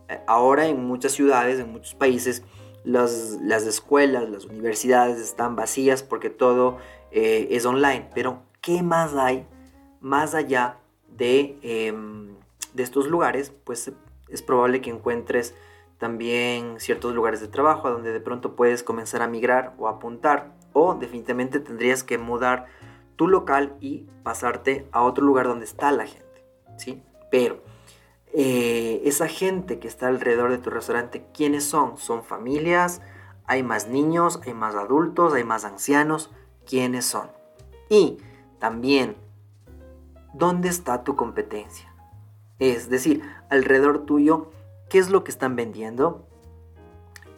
Eh, 0.10 0.20
ahora 0.28 0.68
en 0.68 0.86
muchas 0.86 1.14
ciudades, 1.14 1.60
en 1.60 1.72
muchos 1.72 1.96
países, 1.96 2.44
las, 2.84 3.40
las 3.42 3.66
escuelas, 3.66 4.30
las 4.30 4.46
universidades 4.46 5.20
están 5.20 5.56
vacías 5.56 6.04
porque 6.04 6.30
todo 6.30 6.78
eh, 7.12 7.48
es 7.52 7.66
online. 7.66 8.10
Pero, 8.14 8.44
¿qué 8.62 8.84
más 8.84 9.16
hay 9.16 9.46
más 10.02 10.36
allá 10.36 10.78
de, 11.18 11.58
em, 11.62 12.36
de 12.74 12.84
estos 12.84 13.08
lugares? 13.08 13.52
Pues 13.64 13.92
es 14.30 14.42
probable 14.42 14.82
que 14.82 14.92
encuentres 14.92 15.56
también 15.98 16.80
ciertos 16.80 17.16
lugares 17.16 17.42
de 17.42 17.48
trabajo 17.48 17.88
a 17.88 17.92
donde 17.92 18.12
de 18.12 18.20
pronto 18.20 18.56
puedes 18.56 18.84
comenzar 18.84 19.22
a 19.22 19.28
migrar 19.28 19.74
o 19.78 19.88
apuntar 19.88 20.54
o 20.74 20.94
definitivamente 20.94 21.60
tendrías 21.60 22.04
que 22.04 22.18
mudar 22.18 22.66
tu 23.16 23.28
local 23.28 23.76
y 23.80 24.06
pasarte 24.24 24.88
a 24.92 25.04
otro 25.04 25.24
lugar 25.26 25.48
donde 25.48 25.66
está 25.66 25.92
la 25.92 26.06
gente, 26.06 26.46
¿sí? 26.78 27.02
Pero 27.32 27.62
eh, 28.34 29.02
esa 29.06 29.28
gente 29.28 29.80
que 29.80 29.88
está 29.88 30.08
alrededor 30.08 30.52
de 30.52 30.58
tu 30.58 30.70
restaurante, 30.70 31.26
¿quiénes 31.34 31.64
son? 31.64 31.98
¿Son 31.98 32.24
familias? 32.24 33.02
¿Hay 33.46 33.64
más 33.64 33.88
niños? 33.88 34.42
¿Hay 34.46 34.54
más 34.54 34.76
adultos? 34.76 35.34
¿Hay 35.34 35.44
más 35.44 35.64
ancianos? 35.64 36.32
¿Quiénes 36.66 37.06
son? 37.06 37.30
Y 37.90 38.18
también, 38.60 39.16
¿dónde 40.34 40.70
está 40.70 41.04
tu 41.04 41.16
competencia? 41.16 41.94
Es 42.60 42.90
decir, 42.90 43.22
alrededor 43.50 44.06
tuyo, 44.06 44.52
¿qué 44.90 44.98
es 44.98 45.10
lo 45.10 45.24
que 45.24 45.32
están 45.32 45.56
vendiendo? 45.56 46.28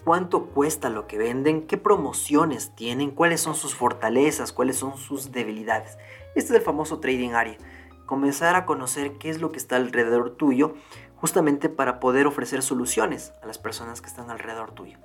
¿Cuánto 0.08 0.46
cuesta 0.46 0.90
lo 0.90 1.06
que 1.06 1.18
venden? 1.18 1.68
¿Qué 1.68 1.76
promociones 1.76 2.74
tienen? 2.78 3.12
¿Cuáles 3.12 3.42
son 3.42 3.56
sus 3.56 3.76
fortalezas? 3.76 4.54
¿Cuáles 4.54 4.78
son 4.78 4.98
sus 4.98 5.34
debilidades? 5.34 5.98
Este 6.34 6.54
es 6.54 6.60
el 6.60 6.62
famoso 6.62 7.02
trading 7.02 7.32
area 7.32 7.58
comenzar 8.06 8.56
a 8.56 8.66
conocer 8.66 9.18
qué 9.18 9.30
es 9.30 9.42
lo 9.42 9.52
que 9.52 9.58
está 9.58 9.76
alrededor 9.76 10.38
tuyo, 10.38 10.76
justamente 11.18 11.68
para 11.68 12.00
poder 12.00 12.26
ofrecer 12.26 12.62
soluciones 12.62 13.34
a 13.44 13.48
las 13.48 13.58
personas 13.58 14.00
que 14.00 14.08
están 14.08 14.30
alrededor 14.30 14.72
tuyo. 14.72 14.98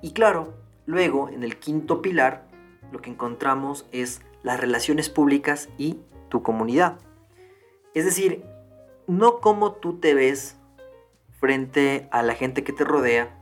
Y 0.00 0.10
claro, 0.10 0.54
luego 0.86 1.28
en 1.28 1.44
el 1.44 1.60
quinto 1.60 2.02
pilar, 2.02 2.44
lo 2.90 3.00
que 3.00 3.10
encontramos 3.10 3.86
es 3.92 4.22
las 4.42 4.58
relaciones 4.58 5.08
públicas 5.08 5.68
y 5.78 6.00
tu 6.30 6.42
comunidad. 6.42 6.98
Es 7.94 8.04
decir, 8.04 8.42
no 9.06 9.38
cómo 9.38 9.74
tú 9.74 10.00
te 10.00 10.14
ves 10.14 10.56
frente 11.30 12.08
a 12.10 12.24
la 12.24 12.34
gente 12.34 12.64
que 12.64 12.72
te 12.72 12.82
rodea, 12.82 13.38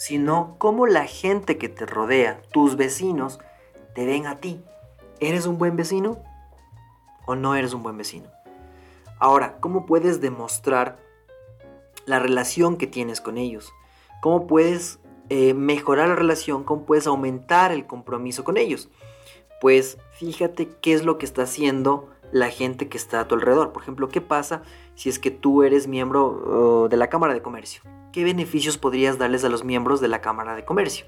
sino 0.00 0.56
cómo 0.56 0.86
la 0.86 1.06
gente 1.06 1.58
que 1.58 1.68
te 1.68 1.84
rodea, 1.84 2.40
tus 2.52 2.78
vecinos, 2.78 3.38
te 3.94 4.06
ven 4.06 4.26
a 4.26 4.40
ti. 4.40 4.64
¿Eres 5.20 5.44
un 5.44 5.58
buen 5.58 5.76
vecino 5.76 6.22
o 7.26 7.34
no 7.34 7.54
eres 7.54 7.74
un 7.74 7.82
buen 7.82 7.98
vecino? 7.98 8.30
Ahora, 9.18 9.58
¿cómo 9.60 9.84
puedes 9.84 10.22
demostrar 10.22 10.98
la 12.06 12.18
relación 12.18 12.78
que 12.78 12.86
tienes 12.86 13.20
con 13.20 13.36
ellos? 13.36 13.74
¿Cómo 14.22 14.46
puedes 14.46 15.00
eh, 15.28 15.52
mejorar 15.52 16.08
la 16.08 16.16
relación? 16.16 16.64
¿Cómo 16.64 16.86
puedes 16.86 17.06
aumentar 17.06 17.70
el 17.70 17.86
compromiso 17.86 18.42
con 18.42 18.56
ellos? 18.56 18.88
Pues 19.60 19.98
fíjate 20.12 20.70
qué 20.80 20.94
es 20.94 21.04
lo 21.04 21.18
que 21.18 21.26
está 21.26 21.42
haciendo 21.42 22.08
la 22.32 22.50
gente 22.50 22.88
que 22.88 22.96
está 22.96 23.20
a 23.20 23.28
tu 23.28 23.34
alrededor. 23.34 23.72
Por 23.72 23.82
ejemplo, 23.82 24.08
¿qué 24.08 24.20
pasa 24.20 24.62
si 24.94 25.08
es 25.08 25.18
que 25.18 25.30
tú 25.30 25.62
eres 25.62 25.88
miembro 25.88 26.88
de 26.88 26.96
la 26.96 27.08
Cámara 27.08 27.34
de 27.34 27.42
Comercio? 27.42 27.82
¿Qué 28.12 28.24
beneficios 28.24 28.78
podrías 28.78 29.18
darles 29.18 29.44
a 29.44 29.48
los 29.48 29.64
miembros 29.64 30.00
de 30.00 30.08
la 30.08 30.20
Cámara 30.20 30.54
de 30.54 30.64
Comercio? 30.64 31.06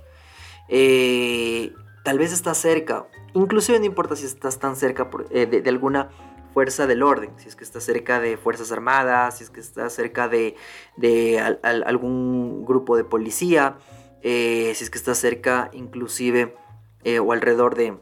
Eh, 0.69 1.75
tal 2.05 2.19
vez 2.19 2.33
estás 2.33 2.59
cerca, 2.59 3.07
inclusive 3.35 3.79
no 3.79 3.85
importa 3.85 4.17
si 4.17 4.27
estás 4.27 4.59
tan 4.59 4.77
cerca 4.77 5.11
eh, 5.31 5.47
de, 5.47 5.69
alguna 5.69 6.11
fuerza 6.55 6.87
del 6.87 7.03
orden, 7.03 7.31
si 7.37 7.49
es 7.49 7.57
que 7.57 7.65
está 7.65 7.81
cerca 7.81 8.21
de 8.21 8.37
Fuerzas 8.37 8.71
Armadas, 8.73 9.39
si 9.39 9.45
es 9.45 9.51
que 9.51 9.61
está 9.61 9.91
cerca 9.91 10.29
de, 10.29 10.57
algún 11.63 12.65
grupo 12.65 12.97
de 12.97 13.05
policía, 13.05 13.79
eh, 14.23 14.73
si 14.75 14.85
es 14.85 14.91
que 14.91 14.99
está 14.99 15.15
cerca 15.15 15.71
inclusive 15.73 16.55
o 17.21 17.33
alrededor 17.33 17.75
de 17.75 17.99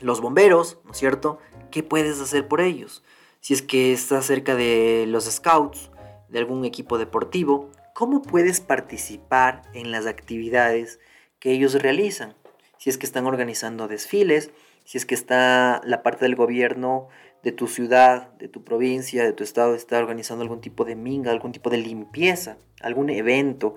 los 0.00 0.20
bomberos, 0.20 0.78
¿no 0.84 0.92
es 0.92 0.98
cierto? 0.98 1.38
¿Qué 1.70 1.82
puedes 1.82 2.20
hacer 2.20 2.48
por 2.48 2.60
ellos? 2.60 3.02
Si 3.40 3.54
es 3.54 3.62
que 3.62 3.92
está 3.92 4.20
cerca 4.22 4.54
de 4.54 5.04
los 5.06 5.24
scouts, 5.24 5.90
de 6.28 6.38
algún 6.38 6.64
equipo 6.64 6.98
deportivo, 6.98 7.70
¿cómo 7.94 8.22
puedes 8.22 8.60
participar 8.60 9.62
en 9.72 9.90
las 9.90 10.06
actividades 10.06 10.98
que 11.38 11.52
ellos 11.52 11.74
realizan? 11.74 12.34
Si 12.78 12.90
es 12.90 12.98
que 12.98 13.06
están 13.06 13.26
organizando 13.26 13.88
desfiles, 13.88 14.50
si 14.84 14.98
es 14.98 15.06
que 15.06 15.14
está 15.14 15.80
la 15.84 16.02
parte 16.02 16.24
del 16.24 16.36
gobierno 16.36 17.08
de 17.42 17.52
tu 17.52 17.68
ciudad, 17.68 18.32
de 18.38 18.48
tu 18.48 18.64
provincia, 18.64 19.24
de 19.24 19.32
tu 19.32 19.44
estado 19.44 19.74
está 19.74 19.98
organizando 19.98 20.42
algún 20.42 20.60
tipo 20.60 20.84
de 20.84 20.96
minga, 20.96 21.30
algún 21.30 21.52
tipo 21.52 21.70
de 21.70 21.76
limpieza, 21.76 22.56
algún 22.80 23.10
evento, 23.10 23.76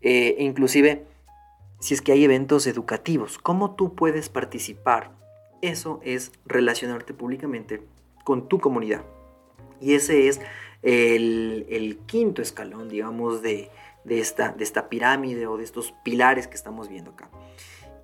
eh, 0.00 0.36
inclusive 0.38 1.04
si 1.80 1.94
es 1.94 2.02
que 2.02 2.12
hay 2.12 2.24
eventos 2.24 2.66
educativos, 2.66 3.38
¿cómo 3.38 3.74
tú 3.74 3.94
puedes 3.94 4.28
participar? 4.28 5.23
Eso 5.64 5.98
es 6.04 6.30
relacionarte 6.44 7.14
públicamente 7.14 7.80
con 8.22 8.50
tu 8.50 8.60
comunidad. 8.60 9.02
Y 9.80 9.94
ese 9.94 10.28
es 10.28 10.38
el, 10.82 11.98
quinto 12.04 12.42
escalón, 12.42 12.90
digamos, 12.90 13.40
de, 13.40 13.70
esta, 14.06 14.52
de 14.52 14.62
esta 14.62 14.90
pirámide 14.90 15.46
o 15.46 15.56
de 15.56 15.64
estos 15.64 15.94
pilares 16.04 16.48
que 16.48 16.54
estamos 16.54 16.90
viendo 16.90 17.12
acá. 17.12 17.30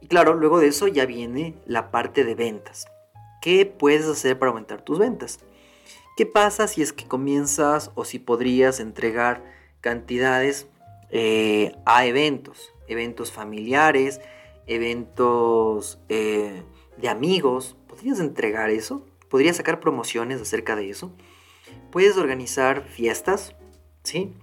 Y 0.01 0.07
claro, 0.07 0.33
luego 0.33 0.59
de 0.59 0.69
eso 0.69 0.89
ya 0.89 1.05
viene 1.05 1.55
la 1.67 1.91
parte 1.91 2.25
de 2.25 2.35
ventas. 2.35 2.87
¿Qué 3.43 3.67
puedes 3.67 4.07
hacer 4.07 4.39
para 4.39 4.49
aumentar 4.49 4.81
tus 4.81 4.99
ventas? 4.99 5.39
¿Qué 6.17 6.25
pasa 6.25 6.67
si 6.67 6.81
es 6.81 6.95
que 6.95 7.05
comienzas 7.05 7.91
o 7.95 8.07
si 8.07 8.19
podrías 8.19 8.81
entregar 8.81 9.45
cantidades 9.83 10.67
eh, 11.11 11.77
a 11.85 12.07
eventos? 12.07 12.73
Eventos 12.89 13.31
familiares, 13.33 14.19
eventos 14.67 15.99
eh, 16.09 16.63
de 17.01 17.09
amigos. 17.09 17.77
¿Podrías 17.89 18.21
entregar 18.21 18.71
eso? 18.71 19.07
¿Podrías 19.29 19.57
sacar 19.57 19.81
promociones 19.81 20.41
acerca 20.41 20.77
de 20.77 20.91
eso? 20.91 21.13
Puedes 21.91 22.17
organizar 22.17 22.83
fiestas, 22.83 23.55
¿sí? 24.03 24.35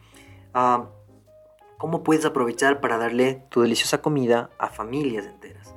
Ah, 0.54 0.90
¿Cómo 1.78 2.04
puedes 2.04 2.26
aprovechar 2.26 2.82
para 2.82 2.98
darle 2.98 3.44
tu 3.50 3.62
deliciosa 3.62 4.02
comida 4.02 4.50
a 4.58 4.70
familias 4.70 5.26
enteras? 5.26 5.76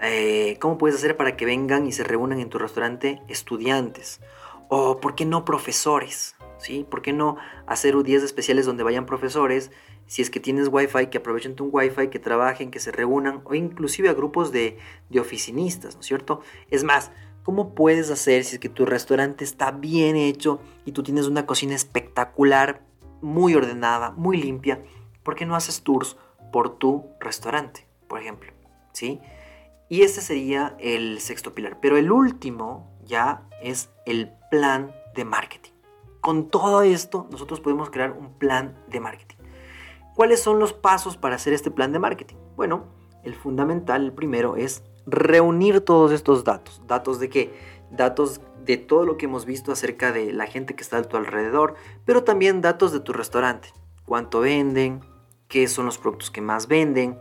Eh, 0.00 0.56
¿Cómo 0.60 0.78
puedes 0.78 0.96
hacer 0.96 1.16
para 1.16 1.36
que 1.36 1.44
vengan 1.44 1.86
y 1.86 1.92
se 1.92 2.04
reúnan 2.04 2.38
en 2.40 2.48
tu 2.48 2.58
restaurante 2.58 3.20
estudiantes? 3.28 4.20
O, 4.68 5.00
¿por 5.00 5.16
qué 5.16 5.24
no 5.24 5.44
profesores? 5.44 6.36
¿Sí? 6.60 6.86
¿Por 6.88 7.00
qué 7.00 7.12
no 7.12 7.36
hacer 7.66 7.96
días 8.02 8.22
especiales 8.22 8.66
donde 8.66 8.82
vayan 8.82 9.06
profesores? 9.06 9.70
Si 10.06 10.20
es 10.20 10.28
que 10.30 10.40
tienes 10.40 10.68
wifi, 10.70 11.06
que 11.06 11.18
aprovechen 11.18 11.56
tu 11.56 11.66
wifi, 11.66 12.08
que 12.08 12.18
trabajen, 12.18 12.70
que 12.70 12.80
se 12.80 12.92
reúnan, 12.92 13.40
o 13.44 13.54
inclusive 13.54 14.10
a 14.10 14.12
grupos 14.12 14.52
de, 14.52 14.76
oficinistas, 15.18 15.94
¿no 15.94 16.00
es 16.00 16.06
cierto? 16.06 16.42
Es 16.70 16.84
más, 16.84 17.12
¿cómo 17.44 17.74
puedes 17.74 18.10
hacer 18.10 18.44
si 18.44 18.56
es 18.56 18.60
que 18.60 18.68
tu 18.68 18.84
restaurante 18.84 19.42
está 19.42 19.70
bien 19.70 20.16
hecho 20.16 20.60
y 20.84 20.92
tú 20.92 21.02
tienes 21.02 21.26
una 21.26 21.46
cocina 21.46 21.74
espectacular, 21.74 22.82
muy 23.22 23.54
ordenada, 23.54 24.10
muy 24.10 24.36
limpia? 24.36 24.82
¿Por 25.22 25.36
qué 25.36 25.46
no 25.46 25.56
haces 25.56 25.82
tours 25.82 26.16
por 26.52 26.76
tu 26.78 27.06
restaurante, 27.20 27.86
por 28.06 28.20
ejemplo? 28.20 28.52
¿Sí? 28.92 29.20
Y 29.88 30.02
ese 30.02 30.20
sería 30.20 30.76
el 30.78 31.20
sexto 31.20 31.54
pilar. 31.54 31.78
Pero 31.80 31.96
el 31.96 32.12
último 32.12 32.96
ya 33.04 33.48
es 33.62 33.90
el 34.06 34.30
plan 34.50 34.94
de 35.14 35.24
marketing. 35.24 35.59
Con 36.20 36.48
todo 36.48 36.82
esto, 36.82 37.26
nosotros 37.30 37.60
podemos 37.60 37.90
crear 37.90 38.12
un 38.12 38.32
plan 38.34 38.76
de 38.88 39.00
marketing. 39.00 39.36
¿Cuáles 40.14 40.40
son 40.40 40.58
los 40.58 40.72
pasos 40.72 41.16
para 41.16 41.36
hacer 41.36 41.52
este 41.52 41.70
plan 41.70 41.92
de 41.92 41.98
marketing? 41.98 42.36
Bueno, 42.56 42.84
el 43.24 43.34
fundamental, 43.34 44.04
el 44.04 44.12
primero, 44.12 44.56
es 44.56 44.82
reunir 45.06 45.80
todos 45.80 46.12
estos 46.12 46.44
datos. 46.44 46.82
¿Datos 46.86 47.20
de 47.20 47.28
qué? 47.30 47.54
Datos 47.90 48.40
de 48.64 48.76
todo 48.76 49.04
lo 49.04 49.16
que 49.16 49.26
hemos 49.26 49.46
visto 49.46 49.72
acerca 49.72 50.12
de 50.12 50.32
la 50.32 50.46
gente 50.46 50.74
que 50.74 50.82
está 50.82 50.98
a 50.98 51.02
tu 51.02 51.16
alrededor, 51.16 51.74
pero 52.04 52.24
también 52.24 52.60
datos 52.60 52.92
de 52.92 53.00
tu 53.00 53.12
restaurante. 53.12 53.72
¿Cuánto 54.04 54.40
venden? 54.40 55.00
¿Qué 55.48 55.68
son 55.68 55.86
los 55.86 55.98
productos 55.98 56.30
que 56.30 56.42
más 56.42 56.68
venden? 56.68 57.18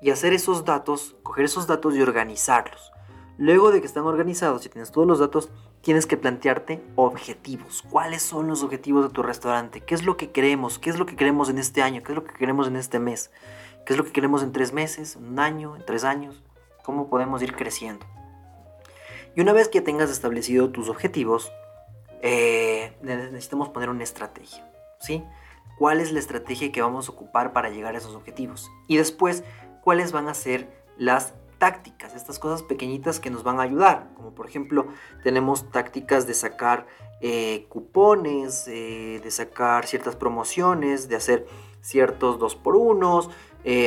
y 0.00 0.10
hacer 0.10 0.32
esos 0.32 0.64
datos, 0.64 1.16
coger 1.22 1.46
esos 1.46 1.66
datos 1.66 1.94
y 1.96 2.02
organizarlos. 2.02 2.92
Luego 3.38 3.70
de 3.70 3.80
que 3.80 3.86
están 3.86 4.04
organizados 4.04 4.64
y 4.64 4.68
tienes 4.68 4.90
todos 4.90 5.06
los 5.06 5.18
datos, 5.18 5.50
tienes 5.86 6.06
que 6.06 6.16
plantearte 6.16 6.82
objetivos. 6.96 7.84
¿Cuáles 7.88 8.20
son 8.20 8.48
los 8.48 8.64
objetivos 8.64 9.04
de 9.04 9.14
tu 9.14 9.22
restaurante? 9.22 9.82
¿Qué 9.82 9.94
es 9.94 10.04
lo 10.04 10.16
que 10.16 10.32
queremos? 10.32 10.80
¿Qué 10.80 10.90
es 10.90 10.98
lo 10.98 11.06
que 11.06 11.14
queremos 11.14 11.48
en 11.48 11.58
este 11.58 11.80
año? 11.80 12.02
¿Qué 12.02 12.10
es 12.10 12.16
lo 12.16 12.24
que 12.24 12.34
queremos 12.34 12.66
en 12.66 12.74
este 12.74 12.98
mes? 12.98 13.30
¿Qué 13.84 13.92
es 13.92 13.96
lo 13.96 14.04
que 14.04 14.10
queremos 14.10 14.42
en 14.42 14.50
tres 14.50 14.72
meses, 14.72 15.14
un 15.14 15.38
año, 15.38 15.76
en 15.76 15.86
tres 15.86 16.02
años? 16.02 16.42
¿Cómo 16.82 17.08
podemos 17.08 17.40
ir 17.40 17.54
creciendo? 17.54 18.04
Y 19.36 19.40
una 19.40 19.52
vez 19.52 19.68
que 19.68 19.80
tengas 19.80 20.10
establecido 20.10 20.70
tus 20.70 20.88
objetivos, 20.88 21.52
eh, 22.20 22.96
necesitamos 23.02 23.68
poner 23.68 23.88
una 23.88 24.02
estrategia, 24.02 24.68
¿sí? 24.98 25.22
¿Cuál 25.78 26.00
es 26.00 26.10
la 26.10 26.18
estrategia 26.18 26.72
que 26.72 26.82
vamos 26.82 27.08
a 27.08 27.12
ocupar 27.12 27.52
para 27.52 27.70
llegar 27.70 27.94
a 27.94 27.98
esos 27.98 28.16
objetivos? 28.16 28.68
Y 28.88 28.96
después, 28.96 29.44
¿cuáles 29.84 30.10
van 30.10 30.26
a 30.26 30.34
ser 30.34 30.66
las 30.98 31.34
tácticas, 31.58 32.14
estas 32.14 32.38
cosas 32.38 32.62
pequeñitas 32.62 33.20
que 33.20 33.30
nos 33.30 33.42
van 33.42 33.58
a 33.60 33.62
ayudar? 33.62 34.10
Como 34.14 34.34
por 34.34 34.48
ejemplo, 34.48 34.86
tenemos 35.22 35.70
tácticas 35.70 36.26
de 36.26 36.34
sacar 36.34 36.86
eh, 37.20 37.66
cupones, 37.68 38.68
eh, 38.68 39.20
de 39.22 39.30
sacar 39.30 39.86
ciertas 39.86 40.16
promociones, 40.16 41.08
de 41.08 41.16
hacer 41.16 41.46
ciertos 41.80 42.38
dos 42.38 42.54
por 42.56 42.76
unos, 42.76 43.30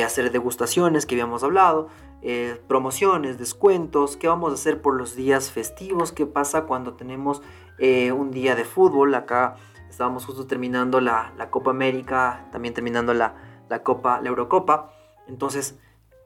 hacer 0.04 0.30
degustaciones 0.30 1.06
que 1.06 1.14
habíamos 1.14 1.42
hablado, 1.42 1.88
eh, 2.22 2.60
promociones, 2.68 3.38
descuentos, 3.38 4.18
qué 4.18 4.28
vamos 4.28 4.50
a 4.50 4.54
hacer 4.54 4.82
por 4.82 4.94
los 4.94 5.16
días 5.16 5.50
festivos, 5.50 6.12
qué 6.12 6.26
pasa 6.26 6.64
cuando 6.64 6.92
tenemos 6.92 7.40
eh, 7.78 8.12
un 8.12 8.30
día 8.30 8.54
de 8.54 8.64
fútbol. 8.64 9.14
Acá 9.14 9.56
estábamos 9.88 10.26
justo 10.26 10.46
terminando 10.46 11.00
la, 11.00 11.32
Copa 11.50 11.70
América, 11.70 12.46
también 12.52 12.74
terminando 12.74 13.14
la, 13.14 13.34
Copa, 13.82 14.20
la 14.20 14.28
Eurocopa. 14.28 14.92
Entonces, 15.28 15.78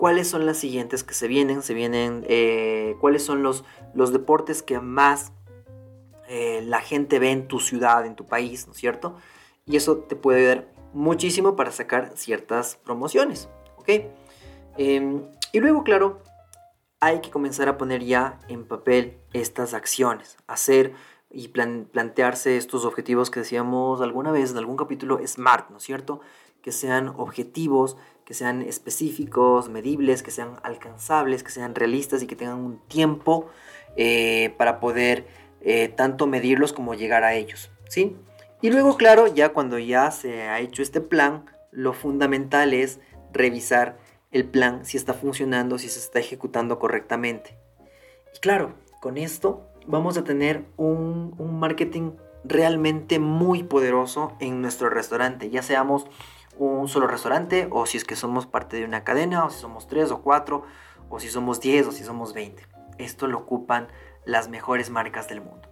¿cuáles 0.05 0.29
son 0.29 0.45
las 0.45 0.59
siguientes 0.59 1.03
que 1.03 1.15
se 1.15 1.29
vienen? 1.29 1.63
Se 1.63 1.73
vienen, 1.73 2.27
eh, 2.29 2.95
¿cuáles 3.01 3.25
son 3.25 3.43
los, 3.43 3.65
los 3.95 4.13
deportes 4.13 4.63
que 4.63 4.79
más 4.79 5.33
la 6.29 6.81
gente 6.83 7.19
ve 7.19 7.31
en 7.31 7.49
tu 7.49 7.59
ciudad, 7.59 8.05
en 8.05 8.15
tu 8.15 8.27
país, 8.27 8.67
¿no 8.67 8.75
es 8.75 8.79
cierto? 8.79 9.17
Y 9.65 9.77
eso 9.77 9.97
te 9.97 10.15
puede 10.15 10.41
ayudar 10.41 10.69
muchísimo 10.93 11.57
para 11.57 11.71
sacar 11.71 12.13
ciertas 12.17 12.77
promociones, 12.85 13.49
¿ok? 13.79 13.89
Em, 14.77 15.23
y 15.53 15.61
luego, 15.61 15.85
claro, 15.85 16.21
hay 17.01 17.23
que 17.23 17.31
comenzar 17.31 17.71
a 17.71 17.79
poner 17.79 18.05
ya 18.05 18.41
en 18.47 18.67
papel 18.67 19.17
estas 19.33 19.73
acciones, 19.73 20.37
hacer 20.47 20.93
y 21.31 21.49
plantearse 21.49 22.59
estos 22.59 22.85
objetivos 22.85 23.31
que 23.31 23.41
decíamos 23.41 24.03
alguna 24.03 24.33
vez 24.33 24.51
en 24.51 24.59
algún 24.59 24.77
capítulo 24.77 25.19
SMART, 25.27 25.71
¿no 25.71 25.79
es 25.79 25.83
cierto? 25.83 26.21
Que 26.61 26.73
sean 26.73 27.09
objetivos, 27.17 27.97
que 28.25 28.35
sean 28.35 28.63
específicos, 28.63 29.69
medibles, 29.69 30.23
que 30.23 30.31
sean 30.31 30.57
alcanzables, 30.63 31.43
que 31.43 31.51
sean 31.51 31.75
realistas 31.75 32.23
y 32.23 32.27
que 32.27 32.37
tengan 32.37 32.59
un 32.59 32.79
tiempo 32.89 33.47
eh, 33.97 34.55
para 34.59 34.81
poder 34.81 35.27
eh, 35.61 35.89
tanto 35.89 36.27
medirlos 36.27 36.73
como 36.73 36.95
llegar 36.95 37.25
a 37.25 37.35
ellos, 37.35 37.71
¿sí? 37.89 38.17
Y 38.63 38.71
luego, 38.71 38.97
claro, 38.97 39.27
ya 39.27 39.51
cuando 39.51 39.79
ya 39.79 40.11
se 40.11 40.43
ha 40.43 40.61
hecho 40.61 40.83
este 40.83 41.01
plan, 41.01 41.45
lo 41.71 41.93
fundamental 41.93 42.73
es 42.73 42.99
revisar 43.33 43.99
el 44.31 44.47
plan, 44.47 44.85
si 44.85 44.97
está 44.97 45.15
funcionando, 45.15 45.79
si 45.79 45.89
se 45.89 45.99
está 45.99 46.19
ejecutando 46.19 46.79
correctamente. 46.79 47.57
Y 48.35 48.39
claro, 48.41 48.75
con 49.01 49.17
esto 49.19 49.69
vamos 49.87 50.17
a 50.17 50.25
tener 50.25 50.65
un, 50.77 51.37
marketing 51.59 52.13
realmente 52.43 53.19
muy 53.19 53.63
poderoso 53.63 54.33
en 54.41 54.61
nuestro 54.61 54.91
restaurante, 54.91 55.51
ya 55.51 55.63
seamos 55.63 56.07
un 56.59 56.89
solo 56.89 57.07
restaurante 57.07 57.69
o 57.71 57.87
si 57.87 57.97
es 57.97 58.05
que 58.05 58.17
somos 58.17 58.47
parte 58.47 58.77
de 58.77 58.85
una 58.85 59.05
cadena 59.05 59.45
o 59.45 59.51
si 59.51 59.61
somos 59.61 59.87
tres 59.87 60.11
o 60.11 60.23
cuatro 60.23 60.65
o 61.11 61.21
si 61.21 61.29
somos 61.29 61.61
10 61.61 61.89
o 61.89 61.93
si 61.93 62.05
somos 62.05 62.33
20. 62.33 62.67
Esto 62.99 63.27
lo 63.27 63.39
ocupan 63.39 63.89
las 64.25 64.49
mejores 64.49 64.91
marcas 64.91 65.29
del 65.29 65.41
mundo. 65.41 65.69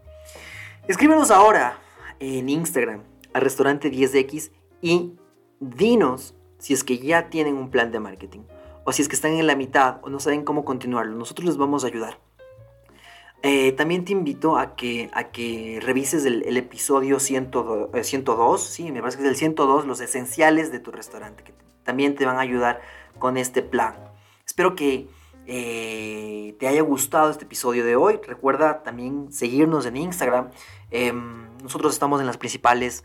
Escríbenos 0.88 1.30
ahora 1.30 1.78
en 2.20 2.48
Instagram 2.48 3.02
al 3.32 3.42
restaurante 3.42 3.90
10X 3.90 4.52
y 4.80 5.14
dinos 5.60 6.34
si 6.58 6.74
es 6.74 6.84
que 6.84 6.98
ya 6.98 7.28
tienen 7.30 7.56
un 7.56 7.70
plan 7.70 7.90
de 7.90 8.00
marketing 8.00 8.40
o 8.84 8.92
si 8.92 9.02
es 9.02 9.08
que 9.08 9.14
están 9.14 9.32
en 9.32 9.46
la 9.46 9.56
mitad 9.56 9.98
o 10.02 10.10
no 10.10 10.20
saben 10.20 10.44
cómo 10.44 10.64
continuarlo. 10.64 11.16
Nosotros 11.16 11.46
les 11.46 11.56
vamos 11.56 11.84
a 11.84 11.88
ayudar. 11.88 12.18
Eh, 13.44 13.72
también 13.72 14.04
te 14.04 14.12
invito 14.12 14.56
a 14.56 14.76
que, 14.76 15.10
a 15.12 15.24
que 15.24 15.80
revises 15.82 16.24
el, 16.24 16.56
episodio 16.56 17.18
102, 17.18 17.90
102, 18.06 18.62
eh, 18.62 18.72
sí, 18.72 18.92
me 18.92 19.00
parece 19.00 19.18
que 19.18 19.24
es 19.24 19.30
el 19.30 19.36
102, 19.36 19.84
los 19.84 20.00
esenciales 20.00 20.70
de 20.70 20.78
tu 20.78 20.92
restaurante, 20.92 21.42
que 21.42 21.52
también 21.82 22.14
te 22.14 22.24
van 22.24 22.36
a 22.36 22.40
ayudar 22.40 22.80
con 23.18 23.36
este 23.36 23.62
plan. 23.62 23.96
Espero 24.46 24.76
que 24.76 25.08
eh, 25.46 26.54
te 26.60 26.68
haya 26.68 26.82
gustado 26.82 27.30
este 27.30 27.44
episodio 27.44 27.84
de 27.84 27.96
hoy. 27.96 28.20
Recuerda 28.24 28.84
también 28.84 29.32
seguirnos 29.32 29.86
en 29.86 29.96
Instagram. 29.96 30.50
Em, 30.92 31.48
nosotros 31.64 31.92
estamos 31.92 32.20
en 32.20 32.26
las 32.26 32.36
principales 32.36 33.04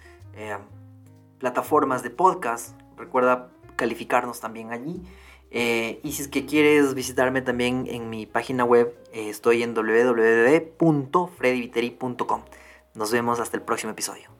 plataformas 1.39 2.03
de 2.03 2.11
podcast. 2.11 2.79
Recuerda 2.95 3.49
calificarnos 3.75 4.39
también 4.39 4.71
allí. 4.71 5.01
Eh, 5.51 6.01
y 6.03 6.11
si 6.11 6.23
es 6.23 6.27
que 6.27 6.45
quieres 6.45 6.93
visitarme 6.93 7.41
también 7.41 7.87
en 7.89 8.09
mi 8.09 8.25
página 8.25 8.65
web, 8.65 8.93
eh, 9.13 9.29
estoy 9.29 9.63
en 9.63 9.73
www.freddyviteri.com. 9.73 12.41
Nos 12.93 13.11
vemos 13.11 13.39
hasta 13.39 13.55
el 13.57 13.63
próximo 13.63 13.91
episodio. 13.91 14.36